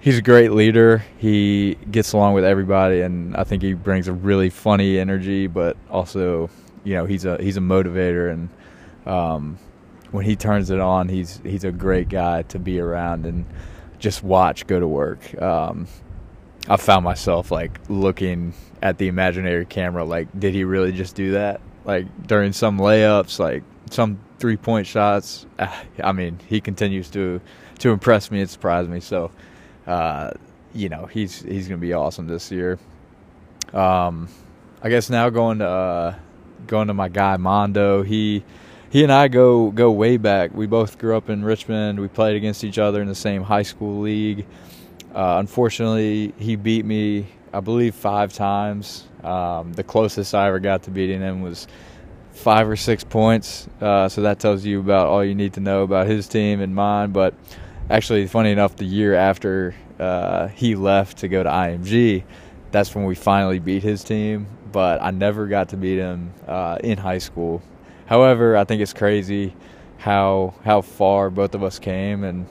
he's 0.00 0.16
a 0.16 0.22
great 0.22 0.52
leader. 0.52 1.04
He 1.18 1.74
gets 1.90 2.14
along 2.14 2.32
with 2.32 2.44
everybody, 2.44 3.02
and 3.02 3.36
I 3.36 3.44
think 3.44 3.62
he 3.62 3.74
brings 3.74 4.08
a 4.08 4.14
really 4.14 4.48
funny 4.48 4.98
energy. 4.98 5.46
But 5.46 5.76
also, 5.90 6.48
you 6.84 6.94
know, 6.94 7.04
he's 7.04 7.26
a 7.26 7.36
he's 7.36 7.58
a 7.58 7.60
motivator, 7.60 8.32
and 8.32 8.48
um, 9.04 9.58
when 10.10 10.24
he 10.24 10.34
turns 10.34 10.70
it 10.70 10.80
on, 10.80 11.10
he's 11.10 11.38
he's 11.44 11.64
a 11.64 11.72
great 11.72 12.08
guy 12.08 12.42
to 12.44 12.58
be 12.58 12.80
around 12.80 13.26
and 13.26 13.44
just 13.98 14.22
watch 14.22 14.66
go 14.66 14.80
to 14.80 14.88
work. 14.88 15.38
Um, 15.40 15.86
I 16.66 16.78
found 16.78 17.04
myself 17.04 17.50
like 17.50 17.78
looking 17.90 18.54
at 18.80 18.96
the 18.96 19.08
imaginary 19.08 19.66
camera, 19.66 20.02
like, 20.02 20.28
did 20.40 20.54
he 20.54 20.64
really 20.64 20.92
just 20.92 21.14
do 21.14 21.32
that? 21.32 21.60
Like 21.84 22.26
during 22.26 22.52
some 22.52 22.78
layups, 22.78 23.38
like 23.38 23.62
some 23.90 24.18
three 24.38 24.56
point 24.56 24.86
shots. 24.86 25.46
I 26.02 26.12
mean, 26.12 26.38
he 26.48 26.60
continues 26.60 27.10
to 27.10 27.40
to 27.78 27.90
impress 27.90 28.30
me 28.30 28.40
and 28.40 28.48
surprise 28.48 28.88
me. 28.88 29.00
So, 29.00 29.30
uh, 29.86 30.32
you 30.74 30.88
know, 30.88 31.06
he's 31.06 31.42
he's 31.42 31.68
gonna 31.68 31.78
be 31.78 31.92
awesome 31.92 32.26
this 32.26 32.50
year. 32.50 32.78
Um, 33.72 34.28
I 34.82 34.88
guess 34.88 35.10
now 35.10 35.30
going 35.30 35.58
to 35.58 35.68
uh, 35.68 36.14
going 36.66 36.88
to 36.88 36.94
my 36.94 37.08
guy 37.08 37.36
Mondo. 37.36 38.02
He 38.02 38.44
he 38.90 39.02
and 39.02 39.12
I 39.12 39.28
go 39.28 39.70
go 39.70 39.90
way 39.90 40.16
back. 40.16 40.52
We 40.54 40.66
both 40.66 40.98
grew 40.98 41.16
up 41.16 41.30
in 41.30 41.44
Richmond. 41.44 42.00
We 42.00 42.08
played 42.08 42.36
against 42.36 42.64
each 42.64 42.78
other 42.78 43.00
in 43.00 43.08
the 43.08 43.14
same 43.14 43.42
high 43.42 43.62
school 43.62 44.00
league. 44.00 44.46
Uh, 45.14 45.36
unfortunately, 45.38 46.34
he 46.38 46.56
beat 46.56 46.84
me, 46.84 47.26
I 47.52 47.60
believe, 47.60 47.94
five 47.94 48.32
times. 48.32 49.06
Um, 49.22 49.72
the 49.72 49.84
closest 49.84 50.34
I 50.34 50.48
ever 50.48 50.58
got 50.58 50.84
to 50.84 50.90
beating 50.90 51.20
him 51.20 51.42
was 51.42 51.68
five 52.32 52.68
or 52.68 52.76
six 52.76 53.04
points. 53.04 53.68
Uh, 53.80 54.08
so 54.08 54.22
that 54.22 54.38
tells 54.38 54.64
you 54.64 54.80
about 54.80 55.08
all 55.08 55.24
you 55.24 55.34
need 55.34 55.54
to 55.54 55.60
know 55.60 55.82
about 55.82 56.06
his 56.06 56.26
team 56.28 56.60
and 56.60 56.74
mine. 56.74 57.12
But 57.12 57.34
actually, 57.90 58.26
funny 58.26 58.50
enough, 58.50 58.76
the 58.76 58.84
year 58.84 59.14
after 59.14 59.74
uh, 59.98 60.48
he 60.48 60.74
left 60.74 61.18
to 61.18 61.28
go 61.28 61.42
to 61.42 61.48
IMG, 61.48 62.24
that's 62.70 62.94
when 62.94 63.04
we 63.04 63.14
finally 63.14 63.58
beat 63.58 63.82
his 63.82 64.02
team. 64.02 64.46
But 64.72 65.02
I 65.02 65.10
never 65.10 65.46
got 65.46 65.68
to 65.70 65.76
beat 65.76 65.98
him 65.98 66.32
uh, 66.46 66.78
in 66.82 66.98
high 66.98 67.18
school. 67.18 67.62
However, 68.06 68.56
I 68.56 68.64
think 68.64 68.80
it's 68.82 68.94
crazy 68.94 69.54
how 69.98 70.54
how 70.64 70.80
far 70.80 71.30
both 71.30 71.54
of 71.54 71.62
us 71.62 71.78
came, 71.78 72.24
and 72.24 72.46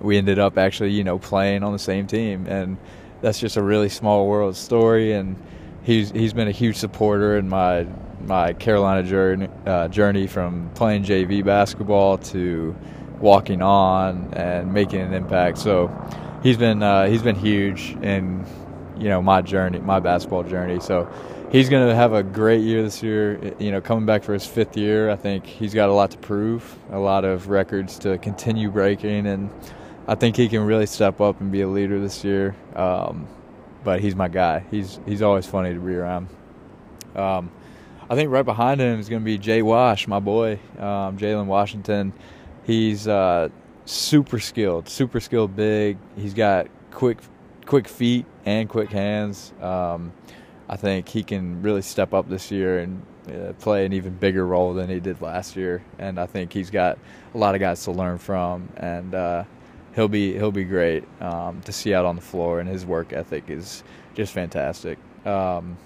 we 0.00 0.18
ended 0.18 0.38
up 0.38 0.58
actually, 0.58 0.90
you 0.90 1.02
know, 1.02 1.18
playing 1.18 1.62
on 1.62 1.72
the 1.72 1.78
same 1.78 2.06
team, 2.06 2.46
and 2.46 2.76
that's 3.20 3.38
just 3.38 3.56
a 3.56 3.62
really 3.62 3.88
small 3.88 4.26
world 4.26 4.56
story. 4.56 5.12
And 5.12 5.36
he's 5.82 6.10
he's 6.10 6.32
been 6.32 6.48
a 6.48 6.52
huge 6.52 6.76
supporter 6.76 7.36
in 7.36 7.48
my 7.48 7.86
my 8.20 8.52
Carolina 8.52 9.02
journey 9.06 9.48
uh, 9.66 9.88
journey 9.88 10.26
from 10.26 10.70
playing 10.74 11.04
JV 11.04 11.44
basketball 11.44 12.18
to 12.18 12.76
walking 13.20 13.62
on 13.62 14.32
and 14.34 14.72
making 14.72 15.00
an 15.00 15.12
impact. 15.12 15.58
So 15.58 15.90
he's 16.42 16.56
been 16.56 16.82
uh, 16.82 17.06
he's 17.06 17.22
been 17.22 17.36
huge 17.36 17.96
in 18.02 18.44
you 18.98 19.08
know 19.08 19.22
my 19.22 19.42
journey, 19.42 19.78
my 19.78 20.00
basketball 20.00 20.42
journey. 20.42 20.80
So 20.80 21.08
he's 21.50 21.68
going 21.68 21.86
to 21.88 21.94
have 21.94 22.12
a 22.12 22.22
great 22.22 22.62
year 22.62 22.82
this 22.82 23.02
year. 23.02 23.54
You 23.58 23.70
know, 23.72 23.80
coming 23.80 24.06
back 24.06 24.22
for 24.22 24.32
his 24.32 24.46
fifth 24.46 24.76
year, 24.76 25.10
I 25.10 25.16
think 25.16 25.44
he's 25.46 25.74
got 25.74 25.88
a 25.88 25.92
lot 25.92 26.10
to 26.12 26.18
prove, 26.18 26.78
a 26.90 26.98
lot 26.98 27.24
of 27.24 27.48
records 27.48 27.98
to 28.00 28.18
continue 28.18 28.70
breaking, 28.70 29.26
and 29.26 29.50
I 30.10 30.16
think 30.16 30.34
he 30.34 30.48
can 30.48 30.64
really 30.64 30.86
step 30.86 31.20
up 31.20 31.40
and 31.40 31.52
be 31.52 31.60
a 31.60 31.68
leader 31.68 32.00
this 32.00 32.24
year. 32.24 32.56
Um, 32.74 33.28
but 33.84 34.00
he's 34.00 34.16
my 34.16 34.26
guy. 34.26 34.64
He's 34.68 34.98
he's 35.06 35.22
always 35.22 35.46
funny 35.46 35.72
to 35.72 35.78
be 35.78 35.94
around. 35.94 36.26
Um, 37.14 37.52
I 38.08 38.16
think 38.16 38.28
right 38.32 38.44
behind 38.44 38.80
him 38.80 38.98
is 38.98 39.08
going 39.08 39.22
to 39.22 39.24
be 39.24 39.38
Jay 39.38 39.62
Wash, 39.62 40.08
my 40.08 40.18
boy, 40.18 40.58
um, 40.80 41.16
Jalen 41.16 41.46
Washington. 41.46 42.12
He's 42.64 43.06
uh, 43.06 43.50
super 43.84 44.40
skilled, 44.40 44.88
super 44.88 45.20
skilled, 45.20 45.54
big. 45.54 45.96
He's 46.16 46.34
got 46.34 46.66
quick, 46.90 47.18
quick 47.64 47.86
feet 47.86 48.26
and 48.44 48.68
quick 48.68 48.90
hands. 48.90 49.52
Um, 49.60 50.12
I 50.68 50.74
think 50.74 51.08
he 51.08 51.22
can 51.22 51.62
really 51.62 51.82
step 51.82 52.12
up 52.12 52.28
this 52.28 52.50
year 52.50 52.80
and 52.80 53.06
uh, 53.28 53.52
play 53.60 53.86
an 53.86 53.92
even 53.92 54.14
bigger 54.14 54.44
role 54.44 54.74
than 54.74 54.90
he 54.90 54.98
did 54.98 55.22
last 55.22 55.54
year. 55.54 55.84
And 56.00 56.18
I 56.18 56.26
think 56.26 56.52
he's 56.52 56.70
got 56.70 56.98
a 57.32 57.38
lot 57.38 57.54
of 57.54 57.60
guys 57.60 57.84
to 57.84 57.92
learn 57.92 58.18
from. 58.18 58.68
And 58.76 59.14
uh, 59.14 59.44
he'll 59.94 60.08
be 60.08 60.34
he'll 60.34 60.52
be 60.52 60.64
great 60.64 61.04
um, 61.20 61.60
to 61.62 61.72
see 61.72 61.94
out 61.94 62.04
on 62.04 62.16
the 62.16 62.22
floor, 62.22 62.60
and 62.60 62.68
his 62.68 62.84
work 62.86 63.12
ethic 63.12 63.44
is 63.48 63.82
just 64.14 64.32
fantastic. 64.32 64.98
Um, 65.26 65.76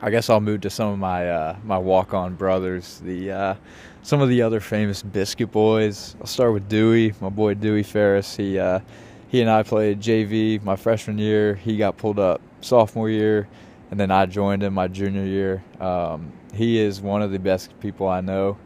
I 0.00 0.10
guess 0.10 0.28
I'll 0.30 0.40
move 0.40 0.62
to 0.62 0.70
some 0.70 0.92
of 0.92 0.98
my 0.98 1.30
uh, 1.30 1.56
my 1.64 1.78
walk 1.78 2.14
on 2.14 2.34
brothers, 2.34 3.00
the 3.04 3.30
uh, 3.30 3.54
some 4.02 4.20
of 4.20 4.28
the 4.28 4.42
other 4.42 4.60
famous 4.60 5.02
biscuit 5.02 5.52
boys. 5.52 6.16
I'll 6.20 6.26
start 6.26 6.52
with 6.52 6.68
Duwe, 6.68 7.20
my 7.20 7.28
boy 7.28 7.54
Duwe 7.54 7.86
Farris. 7.86 8.36
He 8.36 8.58
uh, 8.58 8.80
he 9.28 9.40
and 9.40 9.50
I 9.50 9.62
played 9.62 10.00
JV 10.00 10.62
my 10.62 10.76
freshman 10.76 11.18
year. 11.18 11.54
He 11.54 11.76
got 11.76 11.96
pulled 11.96 12.18
up 12.18 12.40
sophomore 12.60 13.10
year, 13.10 13.48
and 13.90 13.98
then 13.98 14.10
I 14.10 14.26
joined 14.26 14.62
him 14.62 14.74
my 14.74 14.88
junior 14.88 15.24
year. 15.24 15.62
Um, 15.80 16.32
he 16.52 16.78
is 16.78 17.00
one 17.00 17.22
of 17.22 17.30
the 17.30 17.38
best 17.38 17.78
people 17.80 18.08
I 18.08 18.20
know. 18.20 18.58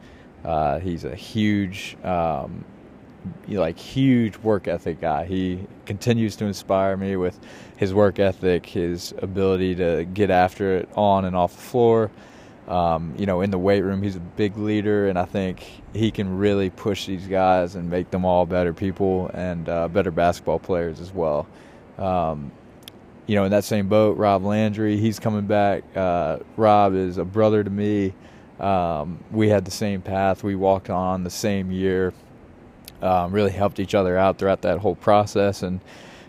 Uh, 0.45 0.79
he's 0.79 1.05
a 1.05 1.15
huge 1.15 1.97
um, 2.03 2.65
like 3.49 3.79
huge 3.79 4.37
work 4.39 4.69
ethic 4.69 5.01
guy. 5.01 5.25
He 5.25 5.67
continues 5.85 6.37
to 6.37 6.45
inspire 6.47 6.97
me 6.97 7.17
with 7.17 7.39
his 7.77 7.95
work 7.95 8.19
ethic, 8.19 8.67
his 8.67 9.15
ability 9.23 9.77
to 9.77 10.05
get 10.05 10.31
after 10.31 10.77
it 10.79 10.89
on 10.95 11.25
and 11.25 11.37
off 11.37 11.55
the 11.55 11.63
floor. 11.63 12.11
Um, 12.69 13.15
you 13.17 13.27
know, 13.27 13.43
in 13.43 13.51
the 13.51 13.59
weight 13.59 13.83
room, 13.83 14.03
he's 14.03 14.17
a 14.17 14.21
big 14.21 14.57
leader, 14.57 15.09
and 15.09 15.19
I 15.19 15.25
think 15.25 15.65
he 15.93 16.11
can 16.11 16.37
really 16.37 16.71
push 16.71 17.07
these 17.07 17.27
guys 17.29 17.77
and 17.77 17.89
make 17.89 18.11
them 18.11 18.25
all 18.25 18.45
better 18.45 18.73
people 18.73 19.31
and 19.35 19.69
uh, 19.69 19.87
better 19.89 20.11
basketball 20.11 20.59
players 20.59 21.01
as 21.01 21.13
well. 21.13 21.47
Um, 21.97 22.51
you 23.27 23.37
know, 23.37 23.45
in 23.45 23.51
that 23.53 23.65
same 23.65 23.89
boat, 23.89 24.17
Rob 24.17 24.45
Landry, 24.45 24.97
he's 24.99 25.19
coming 25.21 25.47
back. 25.47 25.85
Uh, 25.97 26.39
Rob 26.57 26.95
is 26.95 27.19
a 27.19 27.25
brother 27.25 27.63
to 27.63 27.71
me. 27.71 28.15
Um, 28.59 29.23
we 29.31 29.49
had 29.49 29.65
the 29.65 29.71
same 29.71 30.01
path. 30.01 30.43
We 30.43 30.55
walked 30.55 30.91
on 30.91 31.25
the 31.25 31.31
same 31.31 31.71
year 31.71 32.13
um, 33.03 33.33
really 33.33 33.51
helped 33.51 33.79
each 33.79 33.95
other 33.95 34.17
out 34.17 34.39
throughout 34.39 34.63
that 34.63 34.79
whole 34.79 34.95
process. 34.95 35.63
And, 35.63 35.81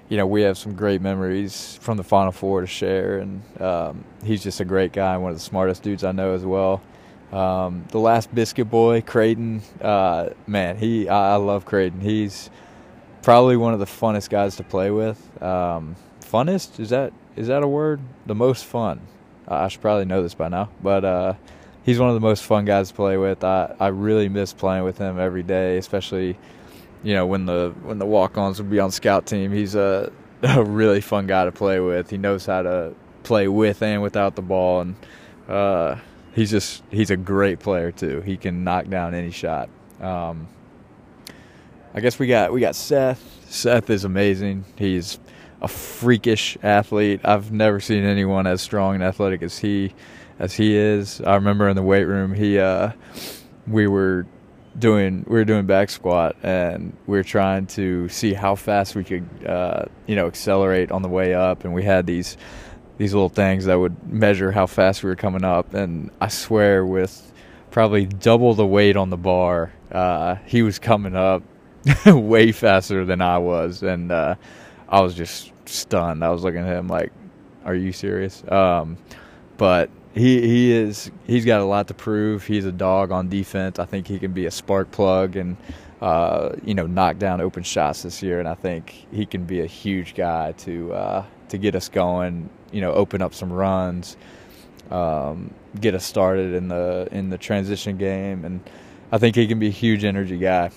you 0.09 0.17
know, 0.17 0.27
we 0.27 0.41
have 0.43 0.57
some 0.57 0.73
great 0.73 1.01
memories 1.01 1.77
from 1.81 1.97
the 1.97 2.03
Final 2.03 2.31
Four 2.31 2.61
to 2.61 2.67
share. 2.67 3.19
And 3.19 3.61
um, 3.61 4.03
he's 4.23 4.43
just 4.43 4.59
a 4.59 4.65
great 4.65 4.93
guy, 4.93 5.17
one 5.17 5.31
of 5.31 5.37
the 5.37 5.43
smartest 5.43 5.83
dudes 5.83 6.03
I 6.03 6.11
know 6.11 6.33
as 6.33 6.45
well. 6.45 6.81
Um, 7.31 7.85
the 7.89 7.99
last 7.99 8.33
biscuit 8.33 8.69
boy, 8.69 9.01
Creighton, 9.01 9.61
uh, 9.81 10.29
man, 10.45 10.77
he 10.77 11.09
I, 11.09 11.33
I 11.33 11.35
love 11.35 11.65
Creighton. 11.65 11.99
He's 11.99 12.49
probably 13.21 13.57
one 13.57 13.73
of 13.73 13.79
the 13.79 13.85
funnest 13.85 14.29
guys 14.29 14.55
to 14.55 14.63
play 14.63 14.91
with. 14.91 15.19
Um, 15.43 15.97
funnest 16.21 16.79
is 16.79 16.89
that 16.91 17.11
is 17.35 17.47
that 17.47 17.63
a 17.63 17.67
word? 17.67 17.99
The 18.25 18.35
most 18.35 18.63
fun. 18.65 19.01
I 19.47 19.67
should 19.67 19.81
probably 19.81 20.05
know 20.05 20.23
this 20.23 20.33
by 20.33 20.47
now, 20.47 20.69
but 20.81 21.03
uh, 21.05 21.33
he's 21.83 21.99
one 21.99 22.09
of 22.09 22.15
the 22.15 22.21
most 22.21 22.43
fun 22.43 22.65
guys 22.65 22.89
to 22.89 22.93
play 22.93 23.17
with. 23.17 23.43
I, 23.43 23.75
I 23.79 23.87
really 23.87 24.29
miss 24.29 24.53
playing 24.53 24.83
with 24.83 24.97
him 24.97 25.19
every 25.19 25.43
day, 25.43 25.77
especially 25.77 26.37
you 27.07 27.13
know 27.13 27.25
when 27.25 27.45
the 27.45 27.73
when 27.83 27.99
the 27.99 28.05
walk-ons 28.05 28.61
would 28.61 28.69
be 28.69 28.81
on 28.81 28.91
scout 28.91 29.25
team. 29.25 29.53
He's 29.53 29.75
a 29.75 30.11
a 30.43 30.61
really 30.61 30.99
fun 30.99 31.25
guy 31.25 31.45
to 31.45 31.53
play 31.53 31.79
with. 31.79 32.09
He 32.09 32.17
knows 32.17 32.45
how 32.45 32.63
to 32.63 32.93
play 33.23 33.47
with 33.47 33.81
and 33.81 34.01
without 34.01 34.35
the 34.35 34.41
ball, 34.41 34.81
and 34.81 34.95
uh, 35.47 35.95
he's 36.33 36.51
just 36.51 36.83
he's 36.91 37.09
a 37.09 37.15
great 37.15 37.59
player 37.59 37.93
too. 37.93 38.19
He 38.21 38.35
can 38.35 38.65
knock 38.65 38.89
down 38.89 39.15
any 39.15 39.31
shot. 39.31 39.69
Um, 40.01 40.49
I 41.93 42.01
guess 42.01 42.19
we 42.19 42.27
got 42.27 42.51
we 42.51 42.59
got 42.59 42.75
Seth. 42.75 43.23
Seth 43.49 43.89
is 43.89 44.03
amazing. 44.03 44.65
He's 44.77 45.17
a 45.61 45.69
freakish 45.69 46.57
athlete. 46.61 47.21
I've 47.23 47.53
never 47.53 47.79
seen 47.79 48.03
anyone 48.03 48.47
as 48.47 48.61
strong 48.61 48.95
and 48.95 49.03
athletic 49.03 49.41
as 49.43 49.59
he 49.59 49.93
as 50.39 50.55
he 50.55 50.75
is. 50.75 51.21
I 51.21 51.35
remember 51.35 51.69
in 51.69 51.77
the 51.77 51.83
weight 51.83 52.03
room, 52.03 52.33
he 52.33 52.59
uh, 52.59 52.91
we 53.65 53.87
were 53.87 54.27
doing 54.77 55.25
we 55.27 55.33
were 55.33 55.45
doing 55.45 55.65
back 55.65 55.89
squat 55.89 56.35
and 56.43 56.95
we 57.07 57.17
were 57.17 57.23
trying 57.23 57.65
to 57.65 58.07
see 58.09 58.33
how 58.33 58.55
fast 58.55 58.95
we 58.95 59.03
could 59.03 59.27
uh, 59.45 59.85
you 60.05 60.15
know 60.15 60.27
accelerate 60.27 60.91
on 60.91 61.01
the 61.01 61.09
way 61.09 61.33
up, 61.33 61.63
and 61.63 61.73
we 61.73 61.83
had 61.83 62.05
these 62.05 62.37
these 62.97 63.13
little 63.13 63.29
things 63.29 63.65
that 63.65 63.77
would 63.79 64.11
measure 64.11 64.51
how 64.51 64.65
fast 64.65 65.03
we 65.03 65.09
were 65.09 65.15
coming 65.15 65.43
up. 65.43 65.73
And 65.73 66.09
I 66.19 66.27
swear, 66.29 66.85
with 66.85 67.31
probably 67.69 68.05
double 68.05 68.53
the 68.53 68.65
weight 68.65 68.97
on 68.97 69.09
the 69.09 69.17
bar, 69.17 69.71
uh, 69.91 70.35
he 70.45 70.63
was 70.63 70.79
coming 70.79 71.15
up 71.15 71.43
way 72.05 72.51
faster 72.51 73.05
than 73.05 73.21
I 73.21 73.37
was, 73.37 73.83
and 73.83 74.11
uh, 74.11 74.35
I 74.89 75.01
was 75.01 75.13
just 75.13 75.51
stunned. 75.65 76.23
I 76.23 76.29
was 76.29 76.43
looking 76.43 76.61
at 76.61 76.77
him 76.77 76.87
like, 76.87 77.11
"Are 77.65 77.75
you 77.75 77.91
serious?" 77.91 78.43
Um, 78.49 78.97
but 79.57 79.89
he 80.17 80.41
he 80.41 80.71
is 80.71 81.11
he's 81.25 81.45
got 81.45 81.61
a 81.61 81.65
lot 81.65 81.87
to 81.87 81.93
prove. 81.93 82.45
He's 82.45 82.65
a 82.65 82.71
dog 82.71 83.11
on 83.11 83.29
defense. 83.29 83.79
I 83.79 83.85
think 83.85 84.07
he 84.07 84.19
can 84.19 84.33
be 84.33 84.45
a 84.45 84.51
spark 84.51 84.91
plug 84.91 85.35
and 85.35 85.57
uh, 86.01 86.55
you 86.63 86.73
know 86.73 86.87
knock 86.87 87.19
down 87.19 87.41
open 87.41 87.63
shots 87.63 88.03
this 88.03 88.21
year. 88.21 88.39
And 88.39 88.47
I 88.47 88.55
think 88.55 89.07
he 89.11 89.25
can 89.25 89.45
be 89.45 89.61
a 89.61 89.65
huge 89.65 90.15
guy 90.15 90.53
to 90.53 90.93
uh, 90.93 91.25
to 91.49 91.57
get 91.57 91.75
us 91.75 91.89
going. 91.89 92.49
You 92.71 92.81
know, 92.81 92.91
open 92.93 93.21
up 93.21 93.33
some 93.33 93.51
runs, 93.51 94.17
um, 94.91 95.53
get 95.79 95.95
us 95.95 96.05
started 96.05 96.53
in 96.53 96.67
the 96.67 97.07
in 97.11 97.29
the 97.29 97.37
transition 97.37 97.97
game, 97.97 98.45
and 98.45 98.61
I 99.11 99.17
think 99.17 99.35
he 99.35 99.47
can 99.47 99.59
be 99.59 99.67
a 99.67 99.71
huge 99.71 100.03
energy 100.03 100.37
guy. 100.37 100.71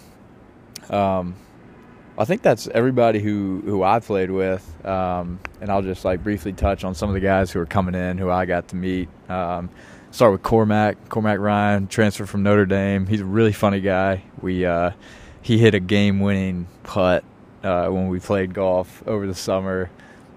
Um, 0.88 1.34
I 2.20 2.26
think 2.26 2.42
that's 2.42 2.68
everybody 2.68 3.18
who 3.18 3.62
who 3.64 3.82
I 3.82 3.98
played 3.98 4.30
with, 4.30 4.62
um, 4.84 5.40
and 5.62 5.70
I'll 5.70 5.80
just 5.80 6.04
like 6.04 6.22
briefly 6.22 6.52
touch 6.52 6.84
on 6.84 6.94
some 6.94 7.08
of 7.08 7.14
the 7.14 7.20
guys 7.20 7.50
who 7.50 7.60
are 7.60 7.66
coming 7.66 7.94
in 7.94 8.18
who 8.18 8.28
I 8.28 8.44
got 8.44 8.68
to 8.68 8.76
meet. 8.76 9.08
Um, 9.30 9.70
start 10.10 10.32
with 10.32 10.42
Cormac, 10.42 11.08
Cormac 11.08 11.38
Ryan, 11.38 11.86
transfer 11.86 12.26
from 12.26 12.42
Notre 12.42 12.66
Dame. 12.66 13.06
He's 13.06 13.22
a 13.22 13.24
really 13.24 13.54
funny 13.54 13.80
guy. 13.80 14.22
We 14.42 14.66
uh, 14.66 14.90
he 15.40 15.56
hit 15.56 15.72
a 15.74 15.80
game-winning 15.80 16.66
putt 16.82 17.24
uh, 17.64 17.88
when 17.88 18.08
we 18.08 18.20
played 18.20 18.52
golf 18.52 19.02
over 19.06 19.26
the 19.26 19.34
summer, 19.34 19.88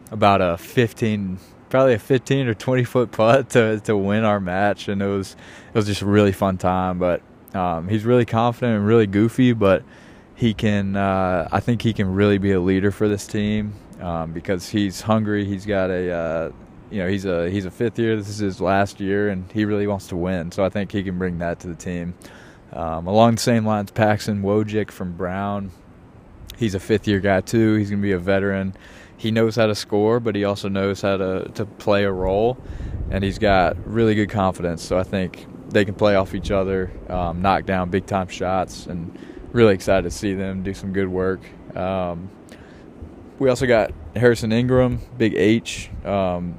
about 0.10 0.39
a 0.39 0.58
15, 0.58 1.38
probably 1.69 1.96
a 1.96 2.00
15 2.00 2.48
or 2.48 2.54
20 2.54 2.86
foot 2.86 3.12
putt 3.12 3.50
to 3.50 3.82
to 3.82 3.98
win 3.98 4.24
our 4.24 4.39
match, 4.39 4.88
and 4.88 5.02
it 5.02 5.08
was 5.08 5.36
it 5.67 5.76
was 5.76 5.88
just 5.88 6.02
a 6.02 6.06
really 6.06 6.32
fun 6.32 6.58
time. 6.58 6.98
But 6.98 7.22
um, 7.54 7.89
he's 7.89 8.06
really 8.06 8.26
confident 8.26 8.78
and 8.78 8.88
really 8.88 9.06
goofy, 9.06 9.52
but 9.52 9.84
he 10.36 10.54
can. 10.54 10.96
Uh, 10.96 11.48
I 11.52 11.60
think 11.60 11.82
he 11.82 11.93
can 11.93 12.13
really 12.13 12.38
be 12.38 12.52
a 12.52 12.60
leader 12.60 12.91
for 12.91 13.08
this 13.08 13.28
team 13.28 13.74
um, 14.02 14.34
because 14.34 14.69
he's 14.69 15.02
hungry. 15.02 15.46
He's 15.46 15.65
got 15.65 15.89
a. 15.89 16.12
Uh, 16.12 16.52
you 16.91 17.00
know, 17.00 17.08
he's 17.08 17.26
a 17.26 17.50
he's 17.50 17.65
a 17.65 17.72
fifth 17.72 17.98
year. 17.98 18.15
This 18.15 18.30
is 18.30 18.38
his 18.38 18.62
last 18.62 19.00
year, 19.00 19.30
and 19.30 19.52
he 19.52 19.65
really 19.65 19.88
wants 19.88 20.08
to 20.08 20.15
win. 20.15 20.52
So 20.52 20.63
I 20.63 20.69
think 20.69 20.91
he 20.91 21.02
can 21.02 21.17
bring 21.17 21.39
that 21.39 21.60
to 21.62 21.67
the 21.67 21.76
team. 21.76 22.13
Um, 22.72 23.08
along 23.08 23.36
the 23.36 23.41
same 23.41 23.65
lines, 23.65 23.91
Paxton 23.91 24.43
Wojcik 24.43 24.91
from 24.91 25.13
Brown. 25.13 25.72
He's 26.56 26.76
a 26.76 26.80
fifth 26.80 27.08
year 27.08 27.19
guy 27.19 27.41
too. 27.41 27.76
He's 27.76 27.89
going 27.89 28.02
to 28.02 28.06
be 28.06 28.12
a 28.12 28.19
veteran. 28.19 28.76
He 29.17 29.32
knows 29.32 29.56
how 29.56 29.67
to 29.67 29.76
score, 29.76 30.19
but 30.19 30.36
he 30.36 30.43
also 30.43 30.69
knows 30.69 31.02
how 31.02 31.17
to 31.17 31.50
to 31.56 31.65
play 31.65 32.04
a 32.04 32.12
role, 32.12 32.58
and 33.10 33.24
he's 33.24 33.39
got 33.39 33.76
really 33.88 34.13
good 34.13 34.30
confidence. 34.30 34.84
So 34.84 34.98
I 34.98 35.04
think 35.04 35.48
they 35.69 35.86
can 35.86 35.96
play 35.96 36.15
off 36.15 36.36
each 36.36 36.52
other, 36.52 36.91
um, 37.10 37.41
knock 37.41 37.65
down 37.65 37.89
big 37.89 38.06
time 38.06 38.28
shots, 38.28 38.86
and 38.86 39.17
really 39.54 39.74
excited 39.74 40.04
to 40.04 40.12
see 40.12 40.34
them 40.34 40.63
do 40.63 40.74
some 40.74 40.92
good 40.92 41.08
work. 41.08 41.39
Um, 41.78 42.30
we 43.39 43.50
also 43.50 43.66
got 43.66 43.92
Harrison 44.16 44.52
Ingram, 44.52 45.00
big 45.18 45.36
H. 45.36 45.89
Um, 46.04 46.56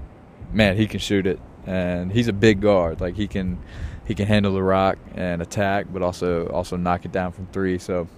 man, 0.53 0.77
he 0.77 0.87
can 0.87 1.01
shoot 1.01 1.27
it, 1.27 1.41
and 1.67 2.11
he's 2.11 2.29
a 2.29 2.33
big 2.33 2.61
guard. 2.61 3.01
Like 3.01 3.17
he 3.17 3.27
can, 3.27 3.59
he 4.07 4.15
can 4.15 4.27
handle 4.27 4.55
the 4.55 4.63
rock 4.63 4.99
and 5.15 5.43
attack, 5.43 5.87
but 5.93 6.03
also 6.03 6.49
also 6.49 6.77
knock 6.77 7.05
it 7.05 7.13
down 7.13 7.33
from 7.33 7.47
three. 7.49 7.79
So 7.79 8.09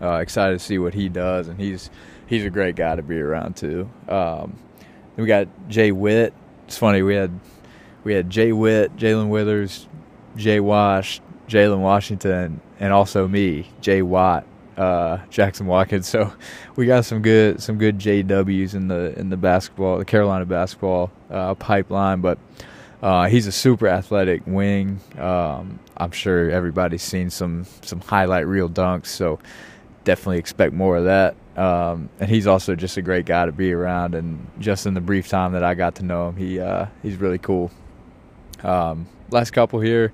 uh, 0.00 0.14
excited 0.14 0.58
to 0.58 0.64
see 0.64 0.78
what 0.78 0.94
he 0.94 1.08
does, 1.08 1.48
and 1.48 1.60
he's 1.60 1.90
he's 2.26 2.44
a 2.44 2.50
great 2.50 2.76
guy 2.76 2.96
to 2.96 3.02
be 3.02 3.20
around 3.20 3.56
too. 3.56 3.90
Um, 4.08 4.56
we 5.16 5.26
got 5.26 5.48
Jay 5.68 5.92
Witt. 5.92 6.32
It's 6.66 6.78
funny 6.78 7.02
we 7.02 7.14
had 7.14 7.38
we 8.04 8.14
had 8.14 8.30
Jay 8.30 8.52
Witt, 8.52 8.96
Jae'Lyn 8.96 9.28
Withers, 9.28 9.88
Jay 10.36 10.60
Wash, 10.60 11.20
Jalen 11.48 11.80
Washington, 11.80 12.60
and 12.80 12.94
also 12.94 13.28
me, 13.28 13.70
Jay 13.82 14.02
Watt, 14.02 14.44
uh, 14.76 15.18
Jackson 15.28 15.66
Watkins. 15.66 16.08
So 16.08 16.32
we 16.74 16.86
got 16.86 17.04
some 17.04 17.22
good 17.22 17.62
some 17.62 17.78
good 17.78 17.98
JWs 17.98 18.74
in 18.74 18.88
the 18.88 19.16
in 19.18 19.28
the 19.28 19.36
basketball, 19.36 19.98
the 19.98 20.04
Carolina 20.04 20.46
basketball 20.46 21.12
uh, 21.30 21.54
pipeline. 21.54 22.22
But 22.22 22.38
uh, 23.02 23.28
he's 23.28 23.46
a 23.46 23.52
super 23.52 23.86
athletic 23.86 24.42
wing. 24.46 25.00
Um, 25.18 25.78
I'm 25.96 26.10
sure 26.10 26.50
everybody's 26.50 27.02
seen 27.02 27.30
some 27.30 27.66
some 27.82 28.00
highlight 28.00 28.46
reel 28.46 28.68
dunks. 28.68 29.06
So 29.06 29.38
definitely 30.04 30.38
expect 30.38 30.72
more 30.72 30.96
of 30.96 31.04
that. 31.04 31.36
Um, 31.56 32.08
and 32.18 32.30
he's 32.30 32.46
also 32.46 32.74
just 32.74 32.96
a 32.96 33.02
great 33.02 33.26
guy 33.26 33.44
to 33.44 33.52
be 33.52 33.72
around. 33.72 34.14
And 34.14 34.46
just 34.58 34.86
in 34.86 34.94
the 34.94 35.00
brief 35.02 35.28
time 35.28 35.52
that 35.52 35.62
I 35.62 35.74
got 35.74 35.96
to 35.96 36.04
know 36.04 36.28
him, 36.30 36.36
he 36.36 36.58
uh, 36.58 36.86
he's 37.02 37.16
really 37.16 37.38
cool. 37.38 37.70
Um, 38.62 39.06
last 39.30 39.50
couple 39.50 39.80
here 39.80 40.12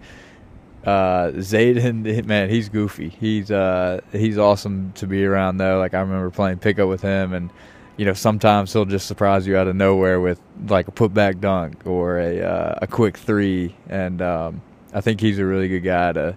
uh, 0.87 1.33
Zayden, 1.33 2.25
man, 2.27 2.49
he's 2.49 2.68
goofy. 2.68 3.09
He's 3.09 3.51
uh, 3.51 4.01
he's 4.12 4.38
awesome 4.38 4.92
to 4.92 5.07
be 5.09 5.25
around 5.25 5.57
though. 5.57 5.79
Like 5.79 5.94
I 5.94 6.01
remember 6.01 6.31
playing 6.31 6.59
pickup 6.59 6.88
with 6.88 7.03
him, 7.03 7.33
and 7.33 7.51
you 7.96 8.07
know 8.07 8.12
sometimes 8.12 8.72
he'll 8.72 8.85
just 8.85 9.09
surprise 9.09 9.49
you 9.49 9.57
out 9.57 9.66
of 9.66 9.75
nowhere 9.75 10.20
with 10.20 10.40
like 10.68 10.87
a 10.87 10.92
putback 10.92 11.40
dunk 11.40 11.85
or 11.87 12.20
a 12.20 12.40
uh, 12.40 12.79
a 12.83 12.87
quick 12.87 13.16
three. 13.16 13.75
And 13.88 14.22
um, 14.22 14.62
I 14.94 15.01
think 15.01 15.20
he's 15.20 15.40
a 15.40 15.44
really 15.44 15.66
good 15.66 15.81
guy 15.81 16.12
to 16.12 16.37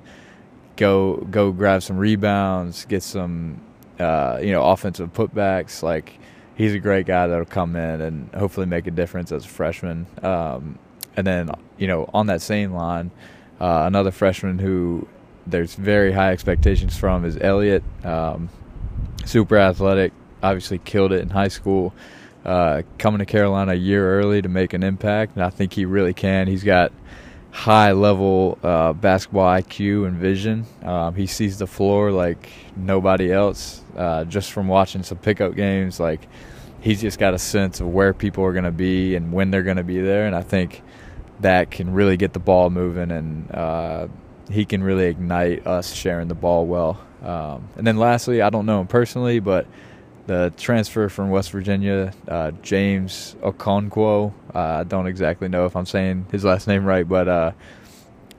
go 0.78 1.18
go 1.30 1.52
grab 1.52 1.84
some 1.84 2.00
rebounds, 2.00 2.86
get 2.86 3.04
some 3.04 3.62
uh, 4.00 4.40
you 4.42 4.52
know 4.52 4.64
offensive 4.64 5.14
putbacks. 5.14 5.84
Like 5.84 6.18
he's 6.56 6.74
a 6.74 6.80
great 6.80 7.06
guy 7.06 7.28
that'll 7.28 7.46
come 7.46 7.76
in 7.76 8.02
and 8.02 8.34
hopefully 8.34 8.66
make 8.66 8.88
a 8.88 8.92
difference 8.92 9.32
as 9.32 9.46
a 9.46 9.48
freshman. 9.48 10.08
Um, 10.24 10.80
and 11.16 11.28
then 11.28 11.52
you 11.78 11.86
know 11.86 12.10
on 12.16 12.26
that 12.28 12.42
same 12.42 12.74
line. 12.74 13.12
Uh, 13.60 13.84
another 13.86 14.12
freshman 14.12 14.60
who 14.60 15.08
there's 15.46 15.76
very 15.76 16.12
high 16.12 16.32
expectations 16.32 16.98
from 16.98 17.26
is 17.26 17.38
Elliot. 17.38 17.84
Um, 18.04 18.50
super 19.26 19.58
athletic, 19.58 20.14
obviously 20.42 20.80
killed 20.80 21.12
it 21.12 21.22
in 21.22 21.30
high 21.30 21.48
school. 21.48 21.94
Uh, 22.46 22.84
coming 22.98 23.20
to 23.20 23.26
Carolina 23.26 23.74
a 23.74 23.76
year 23.76 24.20
early 24.20 24.42
to 24.42 24.50
make 24.50 24.74
an 24.74 24.82
impact, 24.82 25.36
and 25.36 25.44
I 25.44 25.50
think 25.50 25.74
he 25.74 25.86
really 25.86 26.14
can. 26.14 26.48
He's 26.48 26.64
got 26.64 26.92
high 27.52 27.92
level 27.92 28.58
uh, 28.64 28.94
basketball 28.94 29.46
IQ 29.46 30.08
and 30.08 30.18
vision. 30.18 30.66
Um, 30.84 31.16
he 31.16 31.28
sees 31.28 31.58
the 31.58 31.68
floor 31.68 32.12
like 32.12 32.50
nobody 32.76 33.32
else. 33.32 33.84
Uh, 33.96 34.24
just 34.26 34.52
from 34.52 34.68
watching 34.68 35.04
some 35.04 35.18
pickup 35.18 35.56
games, 35.56 36.00
like 36.00 36.28
he's 36.80 37.02
just 37.02 37.20
got 37.20 37.34
a 37.34 37.40
sense 37.40 37.82
of 37.82 37.88
where 37.88 38.14
people 38.14 38.44
are 38.44 38.54
going 38.54 38.64
to 38.64 38.72
be 38.72 39.16
and 39.16 39.34
when 39.34 39.52
they're 39.52 39.64
going 39.64 39.78
to 39.78 39.84
be 39.84 40.00
there. 40.00 40.26
And 40.26 40.36
I 40.36 40.42
think 40.42 40.82
that 41.42 41.72
can 41.72 41.94
really 41.94 42.18
get 42.18 42.34
the 42.34 42.40
ball 42.40 42.70
moving, 42.70 43.12
and 43.12 43.52
uh, 43.52 44.08
he 44.50 44.66
can 44.66 44.84
really 44.84 45.06
ignite 45.06 45.66
us 45.66 45.94
sharing 45.94 46.28
the 46.28 46.36
ball 46.36 46.66
well. 46.66 47.00
Um, 47.24 47.70
and 47.76 47.86
then 47.86 47.98
lastly, 47.98 48.42
I 48.42 48.50
don't 48.50 48.66
know 48.66 48.82
him 48.82 48.88
personally, 48.88 49.40
but 49.40 49.68
the 50.28 50.54
transfer 50.58 51.10
from 51.10 51.32
West 51.32 51.52
Virginia, 51.52 52.14
uh, 52.28 52.52
James 52.62 53.36
Okonkwo. 53.42 54.32
Uh, 54.54 54.60
I 54.60 54.84
don't 54.84 55.08
exactly 55.08 55.48
know 55.48 55.66
if 55.66 55.76
I'm 55.76 55.86
saying 55.88 56.28
his 56.32 56.46
last 56.46 56.68
name 56.68 56.86
right, 56.86 57.08
but 57.08 57.28
uh, 57.28 57.52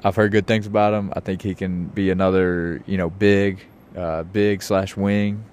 I've 0.05 0.17
heard 0.17 0.33
good 0.33 0.47
things 0.47 0.67
about 0.67 0.95
him. 0.95 1.13
I 1.15 1.21
think 1.21 1.43
he 1.43 1.55
can 1.55 1.87
be 1.87 2.11
another, 2.11 2.83
you 2.87 2.97
know, 2.97 3.11
big, 3.11 3.61
uh, 3.97 4.23
big 4.23 4.63
slash 4.63 4.97
wing 4.97 5.45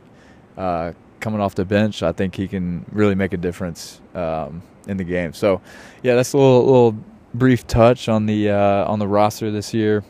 uh, 0.57 0.93
coming 1.19 1.41
off 1.41 1.55
the 1.55 1.65
bench. 1.65 2.03
I 2.03 2.11
think 2.11 2.35
he 2.35 2.47
can 2.47 2.85
really 2.91 3.15
make 3.15 3.33
a 3.33 3.37
difference 3.37 3.99
um, 4.13 4.61
in 4.87 4.97
the 4.97 5.03
game. 5.03 5.33
So, 5.33 5.61
yeah, 6.03 6.15
that's 6.15 6.33
a 6.33 6.37
little, 6.37 6.65
little 6.65 6.97
brief 7.37 7.65
touch 7.67 8.09
on 8.09 8.25
the 8.25 8.49
uh, 8.49 8.85
on 8.85 8.99
the 8.99 9.07
roster 9.07 9.51
this 9.51 9.73
year. 9.73 10.03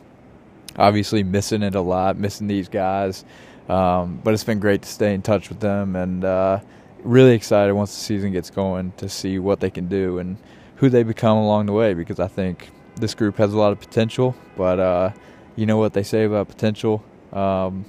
Obviously, 0.76 1.22
missing 1.22 1.62
it 1.62 1.74
a 1.74 1.80
lot, 1.80 2.16
missing 2.16 2.46
these 2.46 2.68
guys, 2.68 3.24
um, 3.68 4.20
but 4.22 4.34
it's 4.34 4.44
been 4.44 4.60
great 4.60 4.82
to 4.82 4.88
stay 4.88 5.14
in 5.14 5.22
touch 5.22 5.48
with 5.48 5.60
them, 5.60 5.96
and 5.96 6.24
uh, 6.24 6.60
really 7.02 7.34
excited 7.34 7.72
once 7.72 7.94
the 7.94 8.00
season 8.00 8.32
gets 8.32 8.50
going 8.50 8.92
to 8.96 9.08
see 9.08 9.38
what 9.38 9.60
they 9.60 9.70
can 9.70 9.88
do 9.88 10.18
and 10.18 10.36
who 10.76 10.88
they 10.88 11.02
become 11.02 11.36
along 11.36 11.66
the 11.66 11.72
way. 11.72 11.94
Because 11.94 12.20
I 12.20 12.28
think 12.28 12.70
this 12.96 13.14
group 13.14 13.36
has 13.36 13.52
a 13.52 13.58
lot 13.58 13.72
of 13.72 13.80
potential, 13.80 14.34
but 14.56 14.78
uh, 14.78 15.10
you 15.56 15.66
know 15.66 15.78
what 15.78 15.92
they 15.92 16.02
say 16.02 16.24
about 16.24 16.48
potential. 16.48 17.04
Um, 17.32 17.84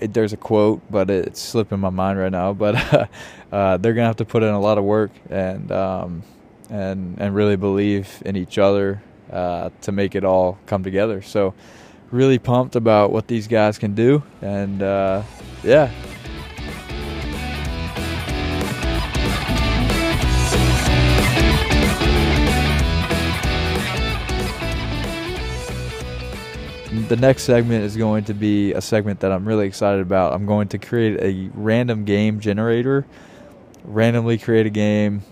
it, 0.00 0.14
there's 0.14 0.32
a 0.32 0.38
quote, 0.38 0.80
but 0.90 1.10
it's 1.10 1.40
slipping 1.40 1.78
my 1.78 1.90
mind 1.90 2.18
right 2.18 2.32
now. 2.32 2.54
But 2.54 3.10
uh, 3.52 3.76
they're 3.76 3.94
gonna 3.94 4.06
have 4.06 4.16
to 4.16 4.24
put 4.24 4.42
in 4.42 4.50
a 4.50 4.60
lot 4.60 4.78
of 4.78 4.84
work 4.84 5.10
and 5.28 5.70
um, 5.70 6.22
and 6.70 7.20
and 7.20 7.34
really 7.34 7.56
believe 7.56 8.22
in 8.24 8.36
each 8.36 8.58
other 8.58 9.02
uh, 9.30 9.70
to 9.82 9.92
make 9.92 10.14
it 10.14 10.24
all 10.24 10.58
come 10.66 10.82
together. 10.82 11.22
So 11.22 11.54
really 12.10 12.38
pumped 12.38 12.76
about 12.76 13.12
what 13.12 13.26
these 13.26 13.46
guys 13.46 13.78
can 13.78 13.94
do, 13.94 14.22
and 14.40 14.82
uh, 14.82 15.22
yeah. 15.62 15.90
the 27.10 27.16
next 27.16 27.42
segment 27.42 27.82
is 27.82 27.96
going 27.96 28.22
to 28.22 28.34
be 28.34 28.72
a 28.72 28.80
segment 28.80 29.18
that 29.18 29.32
I'm 29.32 29.46
really 29.46 29.66
excited 29.66 30.00
about. 30.00 30.32
I'm 30.32 30.46
going 30.46 30.68
to 30.68 30.78
create 30.78 31.20
a 31.20 31.50
random 31.54 32.04
game 32.04 32.38
generator, 32.38 33.04
randomly 33.82 34.38
create 34.38 34.66
a 34.66 34.70
game 34.70 35.22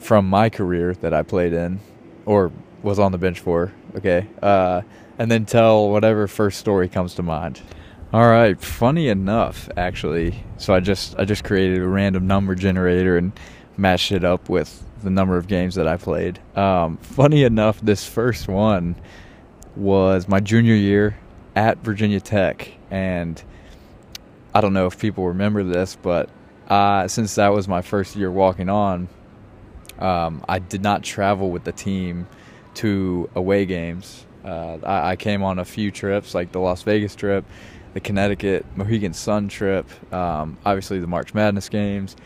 from 0.00 0.28
my 0.28 0.48
career 0.50 0.94
that 0.94 1.14
I 1.14 1.22
played 1.22 1.52
in 1.52 1.78
or 2.26 2.50
was 2.82 2.98
on 2.98 3.12
the 3.12 3.18
bench 3.18 3.38
for, 3.38 3.72
okay? 3.94 4.26
Uh, 4.42 4.82
and 5.18 5.30
then 5.30 5.44
tell 5.44 5.90
whatever 5.90 6.26
first 6.26 6.58
story 6.58 6.88
comes 6.88 7.14
to 7.14 7.22
mind. 7.22 7.60
All 8.12 8.28
right, 8.28 8.60
funny 8.60 9.08
enough, 9.08 9.68
actually. 9.76 10.42
So 10.56 10.74
I 10.74 10.80
just 10.80 11.14
I 11.16 11.24
just 11.24 11.44
created 11.44 11.80
a 11.80 11.86
random 11.86 12.26
number 12.26 12.56
generator 12.56 13.16
and 13.16 13.32
matched 13.76 14.10
it 14.10 14.24
up 14.24 14.48
with 14.48 14.82
the 15.04 15.10
number 15.10 15.36
of 15.36 15.46
games 15.46 15.76
that 15.76 15.86
I 15.86 15.96
played. 15.96 16.40
Um, 16.56 16.96
funny 16.96 17.44
enough, 17.44 17.80
this 17.80 18.04
first 18.04 18.48
one 18.48 18.96
was 19.76 20.26
my 20.26 20.40
junior 20.40 20.74
year 20.74 21.18
at 21.54 21.78
Virginia 21.78 22.18
Tech, 22.20 22.72
and 22.90 23.40
I 24.54 24.60
don't 24.60 24.72
know 24.72 24.86
if 24.86 24.98
people 24.98 25.28
remember 25.28 25.62
this, 25.62 25.96
but 26.00 26.28
uh, 26.68 27.06
since 27.06 27.36
that 27.36 27.48
was 27.48 27.68
my 27.68 27.82
first 27.82 28.16
year 28.16 28.30
walking 28.30 28.68
on, 28.68 29.08
um, 30.00 30.44
I 30.48 30.58
did 30.58 30.82
not 30.82 31.02
travel 31.02 31.50
with 31.50 31.64
the 31.64 31.72
team 31.72 32.26
to 32.74 33.28
away 33.34 33.66
games. 33.66 34.26
Uh, 34.44 34.78
I, 34.82 35.10
I, 35.10 35.16
came 35.16 35.42
on 35.42 35.58
a 35.58 35.64
few 35.64 35.90
trips, 35.90 36.34
like 36.34 36.52
the 36.52 36.60
Las 36.60 36.82
Vegas 36.82 37.14
trip, 37.14 37.44
the 37.92 38.00
Connecticut 38.00 38.64
Mohegan 38.74 39.12
Sun 39.12 39.48
trip, 39.48 39.86
um, 40.14 40.56
obviously 40.64 40.98
the 40.98 41.06
March 41.06 41.34
Madness 41.34 41.68
games, 41.68 42.16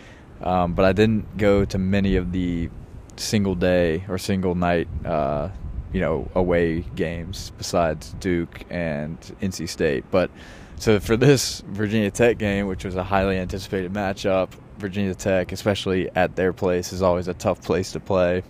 um, 0.41 0.75
but 0.75 0.85
I 0.85 0.93
didn't 0.93 1.37
go 1.37 1.65
to 1.65 1.79
many 1.79 2.15
of 2.15 2.31
the 2.31 2.71
single 3.17 3.55
day 3.55 4.05
or 4.09 4.19
single 4.19 4.55
night 4.55 4.89
uh, 5.05 5.49
you 5.93 6.01
know 6.01 6.29
away 6.35 6.81
games 6.97 7.53
besides 7.57 8.15
Duke 8.21 8.65
and 8.69 9.19
NC 9.41 9.69
State. 9.69 10.05
But 10.11 10.31
so 10.77 11.01
for 11.01 11.17
this 11.17 11.63
Virginia 11.69 12.11
Tech 12.11 12.37
game, 12.37 12.67
which 12.67 12.85
was 12.85 12.97
a 12.97 13.05
highly 13.05 13.39
anticipated 13.39 13.93
matchup, 13.93 14.51
Virginia 14.85 15.15
Tech, 15.15 15.51
especially 15.51 16.11
at 16.15 16.37
their 16.37 16.53
place, 16.53 16.93
is 16.93 17.01
always 17.01 17.27
a 17.27 17.33
tough 17.33 17.63
place 17.63 17.93
to 17.93 18.01
play. 18.01 18.43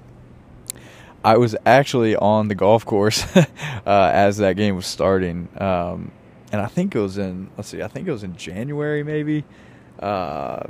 I 1.23 1.37
was 1.37 1.55
actually 1.65 2.17
on 2.17 2.49
the 2.49 2.57
golf 2.57 2.85
course 2.85 3.25
uh, 3.37 4.11
as 4.13 4.39
that 4.39 4.57
game 4.57 4.75
was 4.75 4.85
starting, 4.85 5.49
um, 5.59 6.11
and 6.51 6.61
I 6.61 6.67
think 6.67 6.97
it 6.97 6.99
was 6.99 7.19
in 7.19 7.51
let's 7.57 7.69
see, 7.69 7.83
I 7.83 7.89
think 7.89 8.09
it 8.09 8.11
was 8.11 8.25
in 8.25 8.37
January 8.37 9.05
maybe. 9.05 9.45
Uh, 10.01 10.65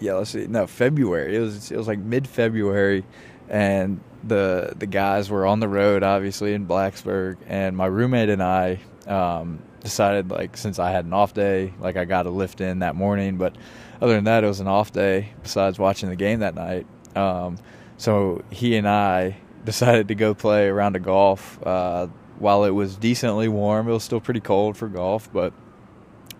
yeah, 0.00 0.14
let's 0.14 0.30
see, 0.30 0.48
no 0.48 0.66
February. 0.66 1.36
It 1.36 1.40
was 1.40 1.70
it 1.70 1.76
was 1.76 1.86
like 1.86 2.00
mid 2.00 2.26
February, 2.26 3.04
and 3.48 4.00
the 4.24 4.74
the 4.76 4.86
guys 4.86 5.30
were 5.30 5.46
on 5.46 5.60
the 5.60 5.68
road, 5.68 6.02
obviously 6.02 6.54
in 6.54 6.66
Blacksburg, 6.66 7.36
and 7.46 7.76
my 7.76 7.86
roommate 7.86 8.30
and 8.30 8.42
I 8.42 8.80
um, 9.06 9.62
decided 9.80 10.28
like 10.30 10.56
since 10.56 10.80
I 10.80 10.90
had 10.90 11.04
an 11.04 11.12
off 11.12 11.34
day, 11.34 11.72
like 11.78 11.96
I 11.96 12.04
got 12.04 12.26
a 12.26 12.30
lift 12.30 12.60
in 12.60 12.80
that 12.80 12.96
morning. 12.96 13.36
But 13.36 13.54
other 14.00 14.14
than 14.14 14.24
that, 14.24 14.44
it 14.44 14.46
was 14.46 14.60
an 14.60 14.68
off 14.68 14.92
day. 14.92 15.30
Besides 15.42 15.78
watching 15.78 16.08
the 16.08 16.16
game 16.16 16.40
that 16.40 16.54
night, 16.54 16.86
um, 17.16 17.58
so 17.96 18.42
he 18.50 18.76
and 18.76 18.88
I 18.88 19.36
decided 19.64 20.08
to 20.08 20.14
go 20.14 20.34
play 20.34 20.68
a 20.68 20.74
round 20.74 20.96
of 20.96 21.02
golf. 21.02 21.58
Uh, 21.64 22.08
while 22.38 22.64
it 22.64 22.70
was 22.70 22.96
decently 22.96 23.48
warm, 23.48 23.88
it 23.88 23.92
was 23.92 24.04
still 24.04 24.20
pretty 24.20 24.40
cold 24.40 24.76
for 24.76 24.86
golf, 24.88 25.28
but 25.32 25.52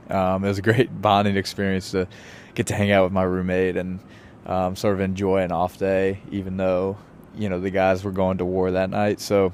um, 0.09 0.45
it 0.45 0.49
was 0.49 0.59
a 0.59 0.63
great 0.63 0.89
bonding 1.03 1.37
experience 1.37 1.91
to 1.91 2.07
get 2.55 2.69
to 2.69 2.75
hang 2.75 2.91
out 2.91 3.05
with 3.05 3.13
my 3.13 3.23
roommate 3.23 3.77
and 3.77 4.01
um, 4.47 4.77
sort 4.77 4.95
of 4.95 5.01
enjoy 5.01 5.43
an 5.43 5.53
off 5.53 5.79
day, 5.79 6.21
even 6.31 6.57
though 6.57 6.97
you 7.37 7.49
know 7.49 7.61
the 7.61 7.71
guys 7.71 8.05
were 8.05 8.13
going 8.13 8.39
to 8.39 8.45
war 8.45 8.71
that 8.71 8.91
night. 8.91 9.21
So 9.21 9.53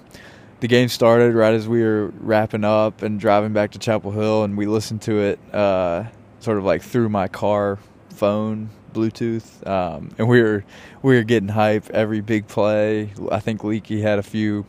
the 0.60 0.68
game 0.68 0.88
started 0.88 1.34
right 1.34 1.54
as 1.54 1.66
we 1.66 1.82
were 1.82 2.08
wrapping 2.20 2.64
up 2.64 3.02
and 3.02 3.18
driving 3.18 3.52
back 3.52 3.72
to 3.72 3.78
Chapel 3.78 4.12
Hill, 4.12 4.44
and 4.44 4.56
we 4.56 4.66
listened 4.66 5.02
to 5.02 5.20
it 5.20 5.54
uh, 5.54 6.04
sort 6.40 6.58
of 6.58 6.64
like 6.64 6.82
through 6.82 7.08
my 7.08 7.28
car 7.28 7.78
phone 8.14 8.70
Bluetooth, 8.92 9.66
um, 9.68 10.10
and 10.18 10.28
we 10.28 10.40
were 10.40 10.64
we 11.02 11.16
were 11.16 11.22
getting 11.24 11.48
hype 11.48 11.90
every 11.90 12.20
big 12.20 12.46
play. 12.48 13.10
I 13.30 13.40
think 13.40 13.64
Leaky 13.64 14.00
had 14.00 14.18
a 14.18 14.22
few 14.22 14.64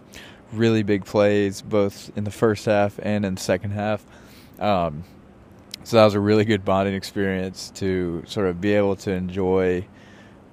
really 0.52 0.84
big 0.84 1.06
plays 1.06 1.62
both 1.62 2.12
in 2.18 2.24
the 2.24 2.32
first 2.32 2.66
half 2.66 3.00
and 3.02 3.26
in 3.26 3.36
the 3.36 3.42
second 3.42 3.72
half. 3.72 4.06
Um, 4.60 5.04
so 5.84 5.98
that 5.98 6.06
was 6.06 6.16
a 6.16 6.20
really 6.20 6.46
good 6.46 6.66
bonding 6.66 6.96
experience 6.96 7.72
to 7.76 8.24
sort 8.26 8.48
of 8.48 8.60
be 8.60 8.74
able 8.74 8.96
to 8.98 9.12
enjoy 9.12 9.86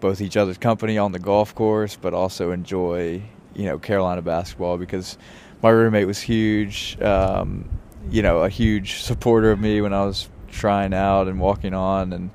both 0.01 0.21
each 0.21 0.37
other's 0.37 0.59
company 0.59 0.99
on 0.99 1.13
the 1.13 1.19
golf 1.19 1.55
course, 1.55 1.97
but 1.97 2.13
also 2.13 2.51
enjoy 2.51 3.23
you 3.55 3.65
know 3.65 3.79
Carolina 3.79 4.23
basketball 4.23 4.77
because 4.77 5.17
my 5.63 5.71
roommate 5.71 6.07
was 6.07 6.21
huge. 6.21 7.01
Um, 7.01 7.69
you 8.11 8.21
know, 8.21 8.43
a 8.43 8.49
huge 8.49 9.01
supporter 9.03 9.53
of 9.53 9.61
me 9.61 9.81
when 9.81 9.95
I 9.95 10.05
was 10.05 10.29
trying 10.49 10.93
out 10.93 11.29
and 11.29 11.41
walking 11.41 11.73
on, 11.73 12.13
and 12.13 12.31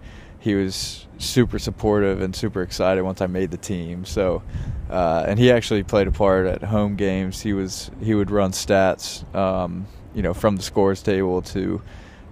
he 0.47 0.55
was 0.55 1.05
super 1.17 1.60
supportive 1.60 2.21
and 2.21 2.33
super 2.33 2.62
excited 2.62 3.03
once 3.03 3.19
I 3.21 3.27
made 3.27 3.51
the 3.51 3.57
team. 3.57 4.05
So, 4.05 4.41
uh, 4.89 5.25
and 5.27 5.38
he 5.38 5.51
actually 5.51 5.83
played 5.83 6.07
a 6.07 6.12
part 6.12 6.47
at 6.47 6.63
home 6.63 6.95
games. 6.95 7.41
He 7.41 7.51
was 7.51 7.91
he 8.01 8.15
would 8.15 8.31
run 8.31 8.51
stats, 8.51 9.23
um, 9.36 9.88
you 10.15 10.21
know, 10.21 10.33
from 10.33 10.55
the 10.55 10.63
scores 10.63 11.03
table 11.03 11.41
to 11.53 11.81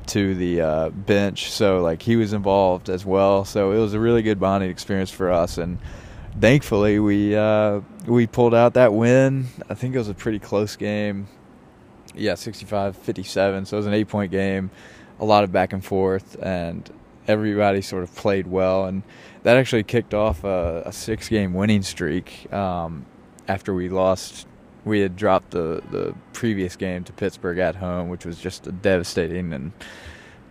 to 0.08 0.34
the 0.36 0.62
uh, 0.62 0.90
bench. 0.92 1.52
So 1.52 1.82
like 1.82 2.02
he 2.02 2.16
was 2.16 2.32
involved 2.32 2.90
as 2.90 3.06
well. 3.06 3.44
So 3.44 3.72
it 3.72 3.80
was 3.80 3.94
a 3.94 4.00
really 4.00 4.22
good 4.22 4.40
bonding 4.40 4.70
experience 4.70 5.12
for 5.12 5.30
us, 5.30 5.58
and 5.58 5.78
thankfully 6.40 7.00
we 7.00 7.36
uh, 7.36 7.82
we 8.08 8.28
pulled 8.28 8.56
out 8.56 8.76
that 8.76 8.94
win. 8.94 9.48
I 9.70 9.74
think 9.74 9.94
it 9.94 9.98
was 9.98 10.10
a 10.10 10.14
pretty 10.14 10.40
close 10.40 10.78
game. 10.78 11.28
Yeah, 12.18 12.34
65-57. 12.34 13.68
So 13.68 13.76
it 13.76 13.80
was 13.80 13.88
an 13.88 13.94
eight 13.94 14.08
point 14.08 14.32
game, 14.32 14.72
a 15.20 15.26
lot 15.26 15.44
of 15.44 15.52
back 15.52 15.74
and 15.74 15.84
forth, 15.84 16.42
and 16.42 16.90
everybody 17.28 17.82
sort 17.82 18.04
of 18.04 18.16
played 18.16 18.48
well, 18.48 18.86
and 18.86 19.04
that 19.44 19.58
actually 19.58 19.84
kicked 19.84 20.14
off 20.14 20.44
a, 20.44 20.84
a 20.86 20.92
six 20.92 21.30
game 21.30 21.54
winning 21.54 21.82
streak. 21.82 22.52
Um, 22.54 23.06
after 23.48 23.74
we 23.74 23.90
lost 23.90 24.48
we 24.86 25.00
had 25.00 25.16
dropped 25.16 25.52
the 25.52 25.82
the 25.90 26.16
previous 26.32 26.76
game 26.76 27.04
to 27.04 27.12
Pittsburgh 27.12 27.58
at 27.58 27.76
home, 27.76 28.08
which 28.10 28.26
was 28.26 28.38
just 28.40 28.68
a 28.68 28.72
devastating 28.72 29.52
and 29.52 29.74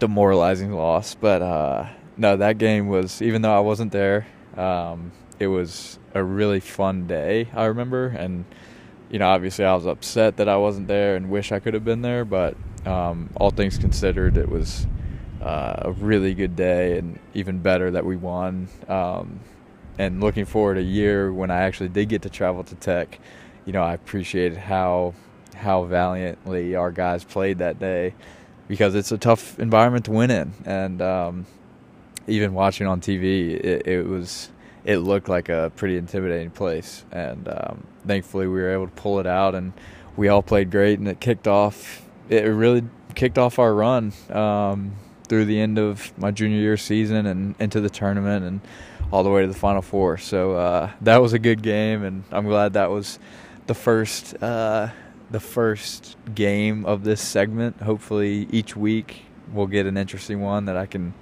demoralizing 0.01 0.73
loss. 0.73 1.15
But 1.15 1.41
uh, 1.41 1.87
no, 2.17 2.37
that 2.37 2.59
game 2.59 2.89
was 2.89 3.23
even 3.23 3.43
though 3.43 3.57
I 3.57 3.61
wasn't 3.61 3.93
there, 3.93 4.27
um, 4.57 5.13
it 5.39 5.47
was 5.47 5.99
a 6.13 6.23
really 6.23 6.61
fun 6.61 7.07
day. 7.07 7.49
I 7.55 7.67
remember, 7.67 8.09
and 8.09 8.45
you 9.11 9.21
know, 9.21 9.29
obviously 9.29 9.65
I 9.65 9.75
was 9.75 9.87
upset 9.87 10.37
that 10.39 10.49
I 10.49 10.57
wasn't 10.57 10.89
there 10.89 11.15
and 11.15 11.31
wish 11.31 11.53
I 11.53 11.61
could 11.61 11.75
have 11.75 11.85
been 11.85 12.03
there. 12.03 12.25
But 12.25 12.57
um, 12.85 13.31
all 13.37 13.51
things 13.51 13.79
considered, 13.79 14.37
it 14.37 14.49
was 14.49 14.87
uh, 15.45 15.83
a 15.83 15.93
really 15.93 16.35
good 16.35 16.57
day, 16.57 16.99
and 16.99 17.19
even 17.35 17.59
better 17.59 17.91
that 17.91 18.05
we 18.05 18.17
won. 18.17 18.69
Um, 18.89 19.41
and 19.99 20.21
looking 20.21 20.45
forward 20.45 20.79
a 20.79 20.83
year 20.83 21.33
when 21.33 21.51
I 21.53 21.63
actually 21.63 21.91
did 21.91 22.09
get 22.09 22.23
to 22.23 22.31
travel 22.31 22.65
to 22.65 22.75
Tech 22.75 23.21
you 23.65 23.73
know, 23.73 23.83
I 23.83 23.95
appreciated 23.95 24.59
how 24.59 25.15
how 25.55 25.85
valiantly 25.85 26.75
our 26.75 26.91
guys 26.91 27.25
played 27.25 27.59
that 27.59 27.79
day 27.79 28.15
because 28.67 28.95
it's 28.95 29.13
a 29.13 29.19
tough 29.19 29.59
environment 29.59 30.07
to 30.07 30.11
win 30.11 30.31
in, 30.31 30.53
and 30.65 31.01
um, 31.01 31.47
even 32.27 32.55
watching 32.55 32.87
on 32.87 33.01
TV, 33.01 33.53
it, 33.53 33.87
it, 33.87 34.07
was 34.07 34.51
it 34.85 34.99
looked 34.99 35.29
like 35.29 35.49
a 35.49 35.71
pretty 35.77 35.97
intimidating 35.97 36.51
place, 36.51 37.05
and 37.13 37.49
um, 37.49 37.87
thankfully 38.07 38.47
we 38.47 38.55
were 38.55 38.71
able 38.71 38.87
to 38.87 38.93
pull 38.93 39.21
it 39.21 39.27
out, 39.27 39.55
and 39.55 39.73
we 40.17 40.29
all 40.29 40.43
played 40.43 40.71
great, 40.71 40.99
and 40.99 41.09
it 41.09 41.21
kicked 41.21 41.49
off. 41.49 42.03
It 42.29 42.43
really 42.45 42.85
kicked 43.15 43.39
off 43.39 43.59
our 43.59 43.75
run 43.75 44.13
um, 44.31 44.97
through 45.29 45.47
the 45.47 45.59
end 45.61 45.79
of 45.79 46.17
my 46.19 46.31
junior 46.31 46.59
year 46.59 46.77
season 46.77 47.27
and 47.27 47.55
into 47.59 47.81
the 47.81 47.91
tournament, 47.91 48.45
and 48.45 48.61
all 49.13 49.23
the 49.23 49.31
way 49.31 49.43
to 49.43 49.49
the 49.49 49.55
Final 49.55 49.83
Four. 49.83 50.19
So 50.19 50.53
uh, 50.53 50.91
that 51.03 51.21
was 51.23 51.33
a 51.33 51.39
good 51.39 51.63
game, 51.63 52.03
and 52.05 52.25
I'm 52.31 52.47
glad 52.47 52.75
that 52.75 52.91
was 52.91 53.19
the 53.67 53.75
first 53.75 54.43
uh, 54.43 54.89
the 55.31 55.41
first 55.41 56.17
game 56.35 56.85
of 56.85 57.05
this 57.05 57.21
segment. 57.21 57.81
Hopefully, 57.81 58.47
each 58.51 58.77
week 58.77 59.23
we'll 59.53 59.67
get 59.67 59.87
an 59.87 59.97
interesting 59.97 60.41
one 60.41 60.67
that 60.67 60.77
I 60.77 60.87
can 60.87 61.15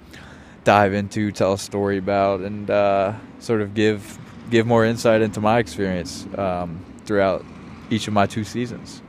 dive 0.63 0.93
into, 0.93 1.31
tell 1.31 1.53
a 1.53 1.57
story 1.57 1.97
about, 1.97 2.39
and 2.41 2.69
uh, 2.69 3.13
sort 3.39 3.61
of 3.61 3.73
give 3.73 4.17
give 4.49 4.65
more 4.65 4.85
insight 4.85 5.21
into 5.21 5.41
my 5.41 5.59
experience 5.59 6.27
um, 6.37 6.83
throughout 7.05 7.45
each 7.89 8.07
of 8.07 8.13
my 8.13 8.25
two 8.25 8.43
seasons. 8.43 9.01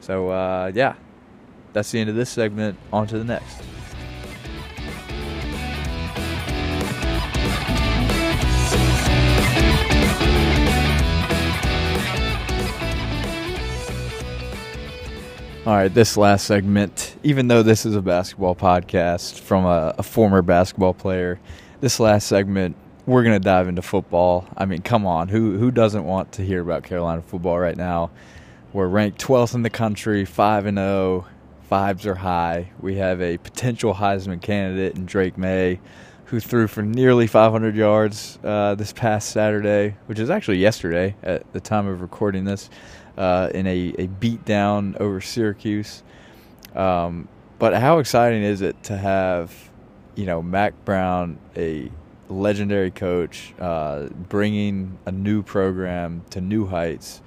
So 0.00 0.30
uh, 0.30 0.72
yeah, 0.74 0.94
that's 1.72 1.90
the 1.90 2.00
end 2.00 2.10
of 2.10 2.16
this 2.16 2.30
segment. 2.30 2.78
On 2.92 3.06
to 3.06 3.18
the 3.18 3.24
next. 3.24 3.62
All 15.66 15.74
right, 15.74 15.92
this 15.92 16.16
last 16.16 16.46
segment, 16.46 17.16
even 17.24 17.48
though 17.48 17.64
this 17.64 17.84
is 17.84 17.96
a 17.96 18.00
basketball 18.00 18.54
podcast 18.54 19.40
from 19.40 19.64
a, 19.64 19.96
a 19.98 20.02
former 20.04 20.40
basketball 20.40 20.94
player, 20.94 21.40
this 21.80 21.98
last 21.98 22.28
segment 22.28 22.76
we're 23.04 23.24
gonna 23.24 23.40
dive 23.40 23.66
into 23.66 23.82
football. 23.82 24.46
I 24.56 24.64
mean, 24.64 24.82
come 24.82 25.06
on, 25.06 25.26
who 25.26 25.58
who 25.58 25.72
doesn't 25.72 26.04
want 26.04 26.30
to 26.34 26.44
hear 26.44 26.60
about 26.60 26.84
Carolina 26.84 27.20
football 27.20 27.58
right 27.58 27.76
now? 27.76 28.12
We're 28.72 28.86
ranked 28.86 29.20
12th 29.20 29.56
in 29.56 29.62
the 29.62 29.70
country, 29.70 30.24
five 30.24 30.66
and 30.66 30.78
zero. 30.78 31.26
Vibes 31.68 32.06
are 32.06 32.14
high. 32.14 32.70
We 32.80 32.98
have 32.98 33.20
a 33.20 33.36
potential 33.38 33.94
Heisman 33.94 34.40
candidate 34.40 34.94
in 34.94 35.04
Drake 35.04 35.36
Maye, 35.36 35.80
who 36.26 36.38
threw 36.38 36.68
for 36.68 36.82
nearly 36.82 37.26
500 37.26 37.74
yards 37.74 38.38
uh, 38.44 38.76
this 38.76 38.92
past 38.92 39.30
Saturday, 39.30 39.96
which 40.06 40.20
is 40.20 40.30
actually 40.30 40.58
yesterday 40.58 41.16
at 41.24 41.52
the 41.52 41.60
time 41.60 41.88
of 41.88 42.02
recording 42.02 42.44
this 42.44 42.70
uh, 43.16 43.50
in 43.54 43.66
a, 43.66 43.94
a 43.98 44.06
beatdown 44.06 44.96
over 45.00 45.20
Syracuse. 45.20 46.02
Um, 46.74 47.28
but 47.58 47.74
how 47.74 47.98
exciting 47.98 48.42
is 48.42 48.60
it 48.60 48.82
to 48.84 48.96
have, 48.96 49.52
you 50.14 50.26
know, 50.26 50.42
Mack 50.42 50.84
Brown, 50.84 51.38
a 51.56 51.90
legendary 52.28 52.90
coach, 52.90 53.54
uh, 53.58 54.08
bringing 54.28 54.98
a 55.06 55.12
new 55.12 55.42
program 55.42 56.22
to 56.30 56.40
new 56.40 56.66
heights? 56.66 57.22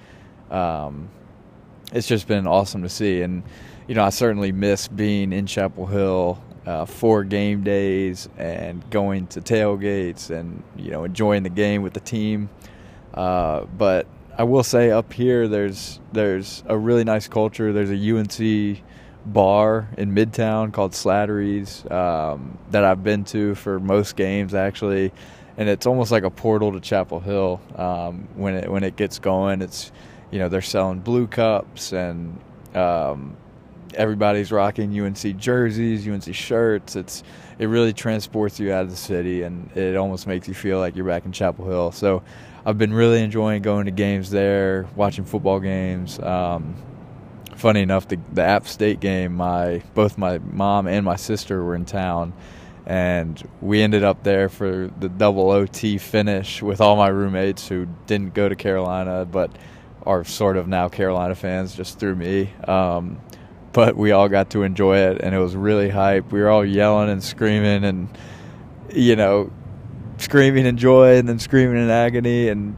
Um, 0.51 1.09
it's 1.91 2.07
just 2.07 2.27
been 2.27 2.45
awesome 2.45 2.83
to 2.83 2.89
see. 2.89 3.21
And, 3.21 3.43
you 3.87 3.95
know, 3.95 4.03
I 4.03 4.09
certainly 4.09 4.51
miss 4.51 4.87
being 4.87 5.33
in 5.33 5.47
Chapel 5.47 5.87
Hill 5.87 6.39
uh, 6.67 6.85
for 6.85 7.23
game 7.23 7.63
days 7.63 8.29
and 8.37 8.87
going 8.91 9.25
to 9.27 9.41
tailgates 9.41 10.29
and, 10.29 10.61
you 10.75 10.91
know, 10.91 11.05
enjoying 11.05 11.41
the 11.41 11.49
game 11.49 11.81
with 11.81 11.93
the 11.93 11.99
team. 11.99 12.49
Uh, 13.15 13.65
but 13.65 14.05
I 14.39 14.43
will 14.43 14.63
say 14.63 14.89
up 14.89 15.11
here 15.11 15.49
there's 15.49 15.99
there's 16.13 16.63
a 16.65 16.77
really 16.77 17.03
nice 17.03 17.27
culture. 17.27 17.73
There's 17.73 17.91
a 17.91 18.17
UNC 18.17 18.81
bar 19.25 19.89
in 19.97 20.15
Midtown 20.15 20.71
called 20.71 20.93
Slattery's 20.93 21.85
um, 21.91 22.57
that 22.71 22.85
I've 22.85 23.03
been 23.03 23.25
to 23.25 23.53
for 23.55 23.81
most 23.81 24.15
games 24.15 24.53
actually, 24.53 25.11
and 25.57 25.67
it's 25.67 25.85
almost 25.85 26.09
like 26.09 26.23
a 26.23 26.29
portal 26.29 26.71
to 26.71 26.79
Chapel 26.79 27.19
Hill 27.19 27.59
um, 27.75 28.29
when 28.35 28.55
it 28.55 28.71
when 28.71 28.85
it 28.85 28.95
gets 28.95 29.19
going. 29.19 29.61
It's 29.61 29.91
you 30.31 30.39
know 30.39 30.47
they're 30.47 30.61
selling 30.61 30.99
blue 30.99 31.27
cups 31.27 31.91
and 31.91 32.39
um, 32.73 33.35
everybody's 33.93 34.53
rocking 34.53 34.97
UNC 34.97 35.35
jerseys, 35.35 36.07
UNC 36.07 36.33
shirts. 36.33 36.95
It's 36.95 37.23
it 37.59 37.65
really 37.65 37.91
transports 37.91 38.57
you 38.57 38.71
out 38.71 38.83
of 38.83 38.89
the 38.89 38.95
city 38.95 39.43
and 39.43 39.69
it 39.75 39.97
almost 39.97 40.27
makes 40.27 40.47
you 40.47 40.53
feel 40.53 40.79
like 40.79 40.95
you're 40.95 41.05
back 41.05 41.25
in 41.25 41.33
Chapel 41.33 41.65
Hill. 41.65 41.91
So 41.91 42.23
I've 42.65 42.77
been 42.77 42.93
really 42.93 43.23
enjoying 43.23 43.61
going 43.61 43.85
to 43.85 43.91
games 43.91 44.29
there, 44.29 44.87
watching 44.95 45.25
football 45.25 45.59
games. 45.59 46.19
Um, 46.19 46.75
funny 47.55 47.81
enough, 47.81 48.07
the, 48.07 48.19
the 48.33 48.43
App 48.43 48.67
State 48.67 48.99
game, 48.99 49.35
my 49.35 49.81
both 49.93 50.17
my 50.17 50.39
mom 50.39 50.87
and 50.87 51.05
my 51.05 51.15
sister 51.15 51.63
were 51.63 51.75
in 51.75 51.85
town, 51.85 52.33
and 52.85 53.41
we 53.61 53.81
ended 53.81 54.03
up 54.03 54.23
there 54.23 54.49
for 54.49 54.89
the 54.99 55.09
double 55.09 55.51
OT 55.51 55.97
finish 55.97 56.61
with 56.61 56.81
all 56.81 56.95
my 56.95 57.07
roommates 57.07 57.67
who 57.67 57.87
didn't 58.07 58.33
go 58.33 58.49
to 58.49 58.55
Carolina, 58.55 59.25
but 59.25 59.51
are 60.05 60.23
sort 60.23 60.57
of 60.57 60.67
now 60.67 60.89
Carolina 60.89 61.35
fans 61.35 61.75
just 61.75 61.99
through 61.99 62.15
me. 62.15 62.51
Um, 62.67 63.19
but 63.73 63.95
we 63.95 64.11
all 64.11 64.29
got 64.29 64.49
to 64.51 64.63
enjoy 64.63 64.97
it, 64.97 65.21
and 65.21 65.35
it 65.35 65.39
was 65.39 65.55
really 65.55 65.89
hype. 65.89 66.31
We 66.31 66.41
were 66.41 66.49
all 66.49 66.65
yelling 66.65 67.09
and 67.09 67.23
screaming, 67.23 67.83
and 67.83 68.09
you 68.93 69.15
know, 69.15 69.51
screaming 70.19 70.65
in 70.65 70.77
joy 70.77 71.17
and 71.17 71.27
then 71.27 71.39
screaming 71.39 71.81
in 71.81 71.89
agony 71.89 72.49
and 72.49 72.75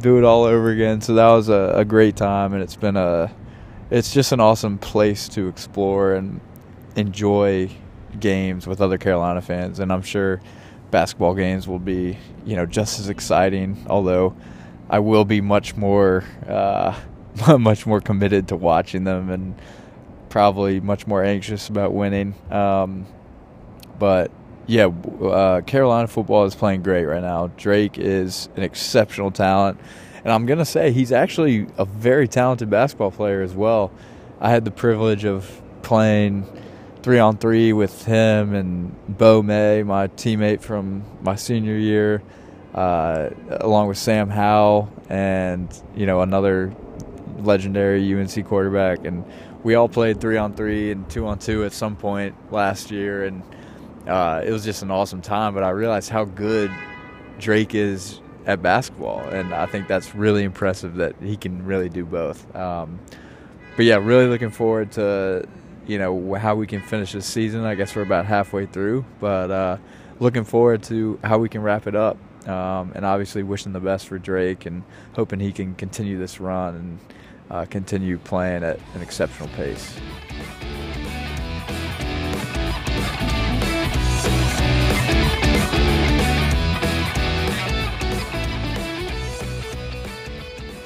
do 0.00 0.16
it 0.18 0.24
all 0.24 0.44
over 0.44 0.70
again. 0.70 1.00
So 1.00 1.14
that 1.14 1.28
was 1.28 1.48
a, 1.48 1.72
a 1.74 1.84
great 1.84 2.16
time, 2.16 2.54
and 2.54 2.62
it's 2.62 2.76
been 2.76 2.96
a 2.96 3.30
it's 3.90 4.12
just 4.12 4.32
an 4.32 4.40
awesome 4.40 4.78
place 4.78 5.28
to 5.30 5.48
explore 5.48 6.14
and 6.14 6.40
enjoy 6.96 7.70
games 8.20 8.66
with 8.66 8.80
other 8.80 8.98
Carolina 8.98 9.40
fans. 9.40 9.80
And 9.80 9.92
I'm 9.92 10.02
sure 10.02 10.40
basketball 10.90 11.34
games 11.34 11.68
will 11.68 11.78
be 11.78 12.18
you 12.44 12.56
know 12.56 12.66
just 12.66 13.00
as 13.00 13.08
exciting, 13.08 13.84
although 13.88 14.36
I 14.88 15.00
will 15.00 15.24
be 15.24 15.40
much 15.40 15.76
more 15.76 16.24
uh, 16.46 16.98
much 17.58 17.86
more 17.86 18.00
committed 18.00 18.48
to 18.48 18.56
watching 18.56 19.04
them 19.04 19.30
and 19.30 19.54
probably 20.28 20.80
much 20.80 21.06
more 21.06 21.24
anxious 21.24 21.68
about 21.68 21.92
winning. 21.92 22.34
Um, 22.50 23.06
but 23.98 24.30
yeah, 24.68 24.86
uh, 24.86 25.62
Carolina 25.62 26.06
football 26.06 26.44
is 26.44 26.54
playing 26.54 26.82
great 26.82 27.06
right 27.06 27.22
now. 27.22 27.46
Drake 27.56 27.96
is 27.96 28.50
an 28.54 28.62
exceptional 28.62 29.30
talent, 29.30 29.80
and 30.22 30.30
I'm 30.30 30.44
gonna 30.44 30.66
say 30.66 30.92
he's 30.92 31.10
actually 31.10 31.66
a 31.78 31.86
very 31.86 32.28
talented 32.28 32.68
basketball 32.68 33.10
player 33.10 33.40
as 33.40 33.54
well. 33.54 33.90
I 34.40 34.50
had 34.50 34.66
the 34.66 34.70
privilege 34.70 35.24
of 35.24 35.62
playing 35.80 36.46
three 37.02 37.18
on 37.18 37.38
three 37.38 37.72
with 37.72 38.04
him 38.04 38.54
and 38.54 38.94
Beau 39.08 39.42
Maye, 39.42 39.82
my 39.84 40.08
teammate 40.08 40.60
from 40.60 41.02
my 41.22 41.34
senior 41.34 41.76
year, 41.76 42.22
uh, 42.74 43.30
along 43.50 43.88
with 43.88 43.96
Sam 43.96 44.28
Howell 44.28 44.92
and 45.08 45.82
you 45.96 46.04
know 46.04 46.20
another 46.20 46.74
legendary 47.38 48.14
UNC 48.14 48.44
quarterback, 48.46 49.06
and 49.06 49.24
we 49.62 49.76
all 49.76 49.88
played 49.88 50.20
three 50.20 50.36
on 50.36 50.52
three 50.52 50.90
and 50.90 51.08
two 51.08 51.26
on 51.26 51.38
two 51.38 51.64
at 51.64 51.72
some 51.72 51.96
point 51.96 52.34
last 52.52 52.90
year, 52.90 53.24
and 53.24 53.42
uh, 54.08 54.42
it 54.44 54.50
was 54.50 54.64
just 54.64 54.82
an 54.82 54.90
awesome 54.90 55.20
time. 55.20 55.54
But 55.54 55.62
I 55.62 55.70
realized 55.70 56.08
how 56.10 56.24
good 56.24 56.70
Drake 57.38 57.74
is 57.74 58.20
at 58.46 58.62
basketball, 58.62 59.20
and 59.20 59.54
I 59.54 59.66
think 59.66 59.88
that's 59.88 60.14
really 60.14 60.44
impressive 60.44 60.96
that 60.96 61.14
he 61.22 61.36
can 61.36 61.64
really 61.64 61.88
do 61.88 62.04
both. 62.04 62.54
Um, 62.56 62.98
but 63.76 63.84
yeah, 63.84 63.96
really 63.96 64.26
looking 64.26 64.50
forward 64.50 64.92
to 64.92 65.46
you 65.86 65.98
know 65.98 66.34
how 66.34 66.54
we 66.54 66.66
can 66.66 66.80
finish 66.80 67.12
this 67.12 67.26
season. 67.26 67.64
I 67.64 67.74
guess 67.74 67.94
we're 67.94 68.02
about 68.02 68.26
halfway 68.26 68.66
through, 68.66 69.04
but 69.20 69.50
uh, 69.50 69.76
looking 70.20 70.44
forward 70.44 70.82
to 70.84 71.18
how 71.22 71.38
we 71.38 71.48
can 71.48 71.62
wrap 71.62 71.86
it 71.86 71.94
up. 71.94 72.16
Um, 72.46 72.92
and 72.94 73.04
obviously 73.04 73.42
wishing 73.42 73.74
the 73.74 73.80
best 73.80 74.08
for 74.08 74.18
Drake 74.18 74.64
and 74.64 74.82
hoping 75.12 75.38
he 75.38 75.52
can 75.52 75.74
continue 75.74 76.18
this 76.18 76.40
run 76.40 76.74
and 76.76 76.98
uh, 77.50 77.64
continue 77.66 78.16
playing 78.16 78.64
at 78.64 78.78
an 78.94 79.02
exceptional 79.02 79.48
pace. 79.50 79.98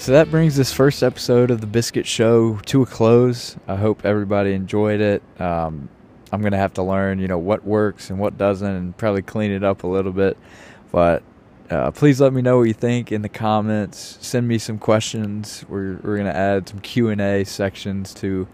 So 0.02 0.10
that 0.10 0.32
brings 0.32 0.56
this 0.56 0.72
first 0.72 1.04
episode 1.04 1.52
of 1.52 1.60
the 1.60 1.66
Biscuit 1.68 2.08
Show 2.08 2.56
to 2.66 2.82
a 2.82 2.86
close. 2.86 3.56
I 3.68 3.76
hope 3.76 4.04
everybody 4.04 4.52
enjoyed 4.52 5.00
it. 5.00 5.22
Um, 5.38 5.88
I'm 6.32 6.42
gonna 6.42 6.56
have 6.56 6.74
to 6.74 6.82
learn, 6.82 7.20
you 7.20 7.28
know, 7.28 7.38
what 7.38 7.64
works 7.64 8.10
and 8.10 8.18
what 8.18 8.36
doesn't, 8.36 8.68
and 8.68 8.96
probably 8.96 9.22
clean 9.22 9.52
it 9.52 9.62
up 9.62 9.84
a 9.84 9.86
little 9.86 10.10
bit. 10.10 10.36
But 10.90 11.22
uh, 11.70 11.92
please 11.92 12.20
let 12.20 12.32
me 12.32 12.42
know 12.42 12.56
what 12.58 12.64
you 12.64 12.72
think 12.72 13.12
in 13.12 13.22
the 13.22 13.28
comments. 13.28 14.18
Send 14.20 14.48
me 14.48 14.58
some 14.58 14.76
questions. 14.76 15.64
We're 15.68 16.00
we're 16.02 16.16
gonna 16.16 16.30
add 16.30 16.68
some 16.68 16.80
Q 16.80 17.08
and 17.10 17.20
A 17.20 17.44
sections 17.44 18.12
to 18.14 18.48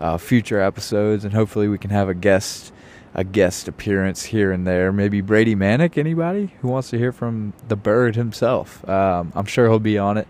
uh, 0.00 0.16
future 0.16 0.58
episodes, 0.58 1.26
and 1.26 1.34
hopefully 1.34 1.68
we 1.68 1.76
can 1.76 1.90
have 1.90 2.08
a 2.08 2.14
guest 2.14 2.72
a 3.14 3.24
guest 3.24 3.68
appearance 3.68 4.22
here 4.22 4.50
and 4.52 4.66
there. 4.66 4.90
Maybe 4.90 5.20
Brady 5.20 5.54
Manek. 5.54 5.98
Anybody 5.98 6.54
who 6.62 6.68
wants 6.68 6.88
to 6.88 6.98
hear 6.98 7.12
from 7.12 7.52
the 7.68 7.76
bird 7.76 8.16
himself? 8.16 8.88
Um, 8.88 9.34
I'm 9.36 9.44
sure 9.44 9.68
he'll 9.68 9.78
be 9.78 9.98
on 9.98 10.16
it. 10.16 10.26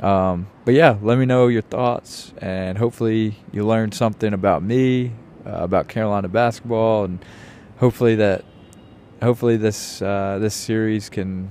Um, 0.00 0.48
but 0.64 0.74
yeah, 0.74 0.98
let 1.00 1.18
me 1.18 1.24
know 1.24 1.48
your 1.48 1.62
thoughts, 1.62 2.32
and 2.38 2.76
hopefully 2.76 3.36
you 3.52 3.66
learned 3.66 3.94
something 3.94 4.32
about 4.32 4.62
me, 4.62 5.12
uh, 5.46 5.50
about 5.50 5.88
Carolina 5.88 6.28
basketball, 6.28 7.04
and 7.04 7.24
hopefully 7.78 8.16
that, 8.16 8.44
hopefully 9.22 9.56
this 9.56 10.02
uh, 10.02 10.38
this 10.40 10.54
series 10.54 11.08
can, 11.08 11.50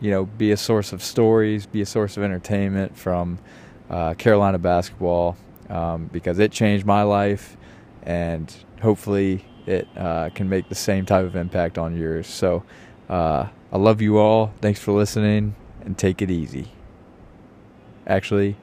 you 0.00 0.10
know, 0.10 0.26
be 0.26 0.50
a 0.50 0.56
source 0.56 0.92
of 0.92 1.02
stories, 1.02 1.66
be 1.66 1.80
a 1.80 1.86
source 1.86 2.16
of 2.16 2.22
entertainment 2.22 2.96
from 2.96 3.38
uh, 3.88 4.14
Carolina 4.14 4.58
basketball, 4.58 5.36
um, 5.68 6.06
because 6.12 6.38
it 6.38 6.50
changed 6.50 6.84
my 6.86 7.02
life, 7.02 7.56
and 8.02 8.52
hopefully 8.82 9.44
it 9.66 9.86
uh, 9.96 10.30
can 10.30 10.48
make 10.48 10.68
the 10.68 10.74
same 10.74 11.06
type 11.06 11.24
of 11.24 11.36
impact 11.36 11.78
on 11.78 11.96
yours. 11.96 12.26
So. 12.26 12.64
Uh, 13.08 13.48
I 13.70 13.76
love 13.76 14.00
you 14.00 14.18
all. 14.18 14.52
Thanks 14.62 14.80
for 14.80 14.92
listening, 14.92 15.54
and 15.82 15.96
take 15.96 16.22
it 16.22 16.30
easy. 16.30 16.72
Actually, 18.08 18.56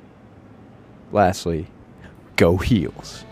lastly, 1.11 1.67
go 2.35 2.57
heels. 2.57 3.23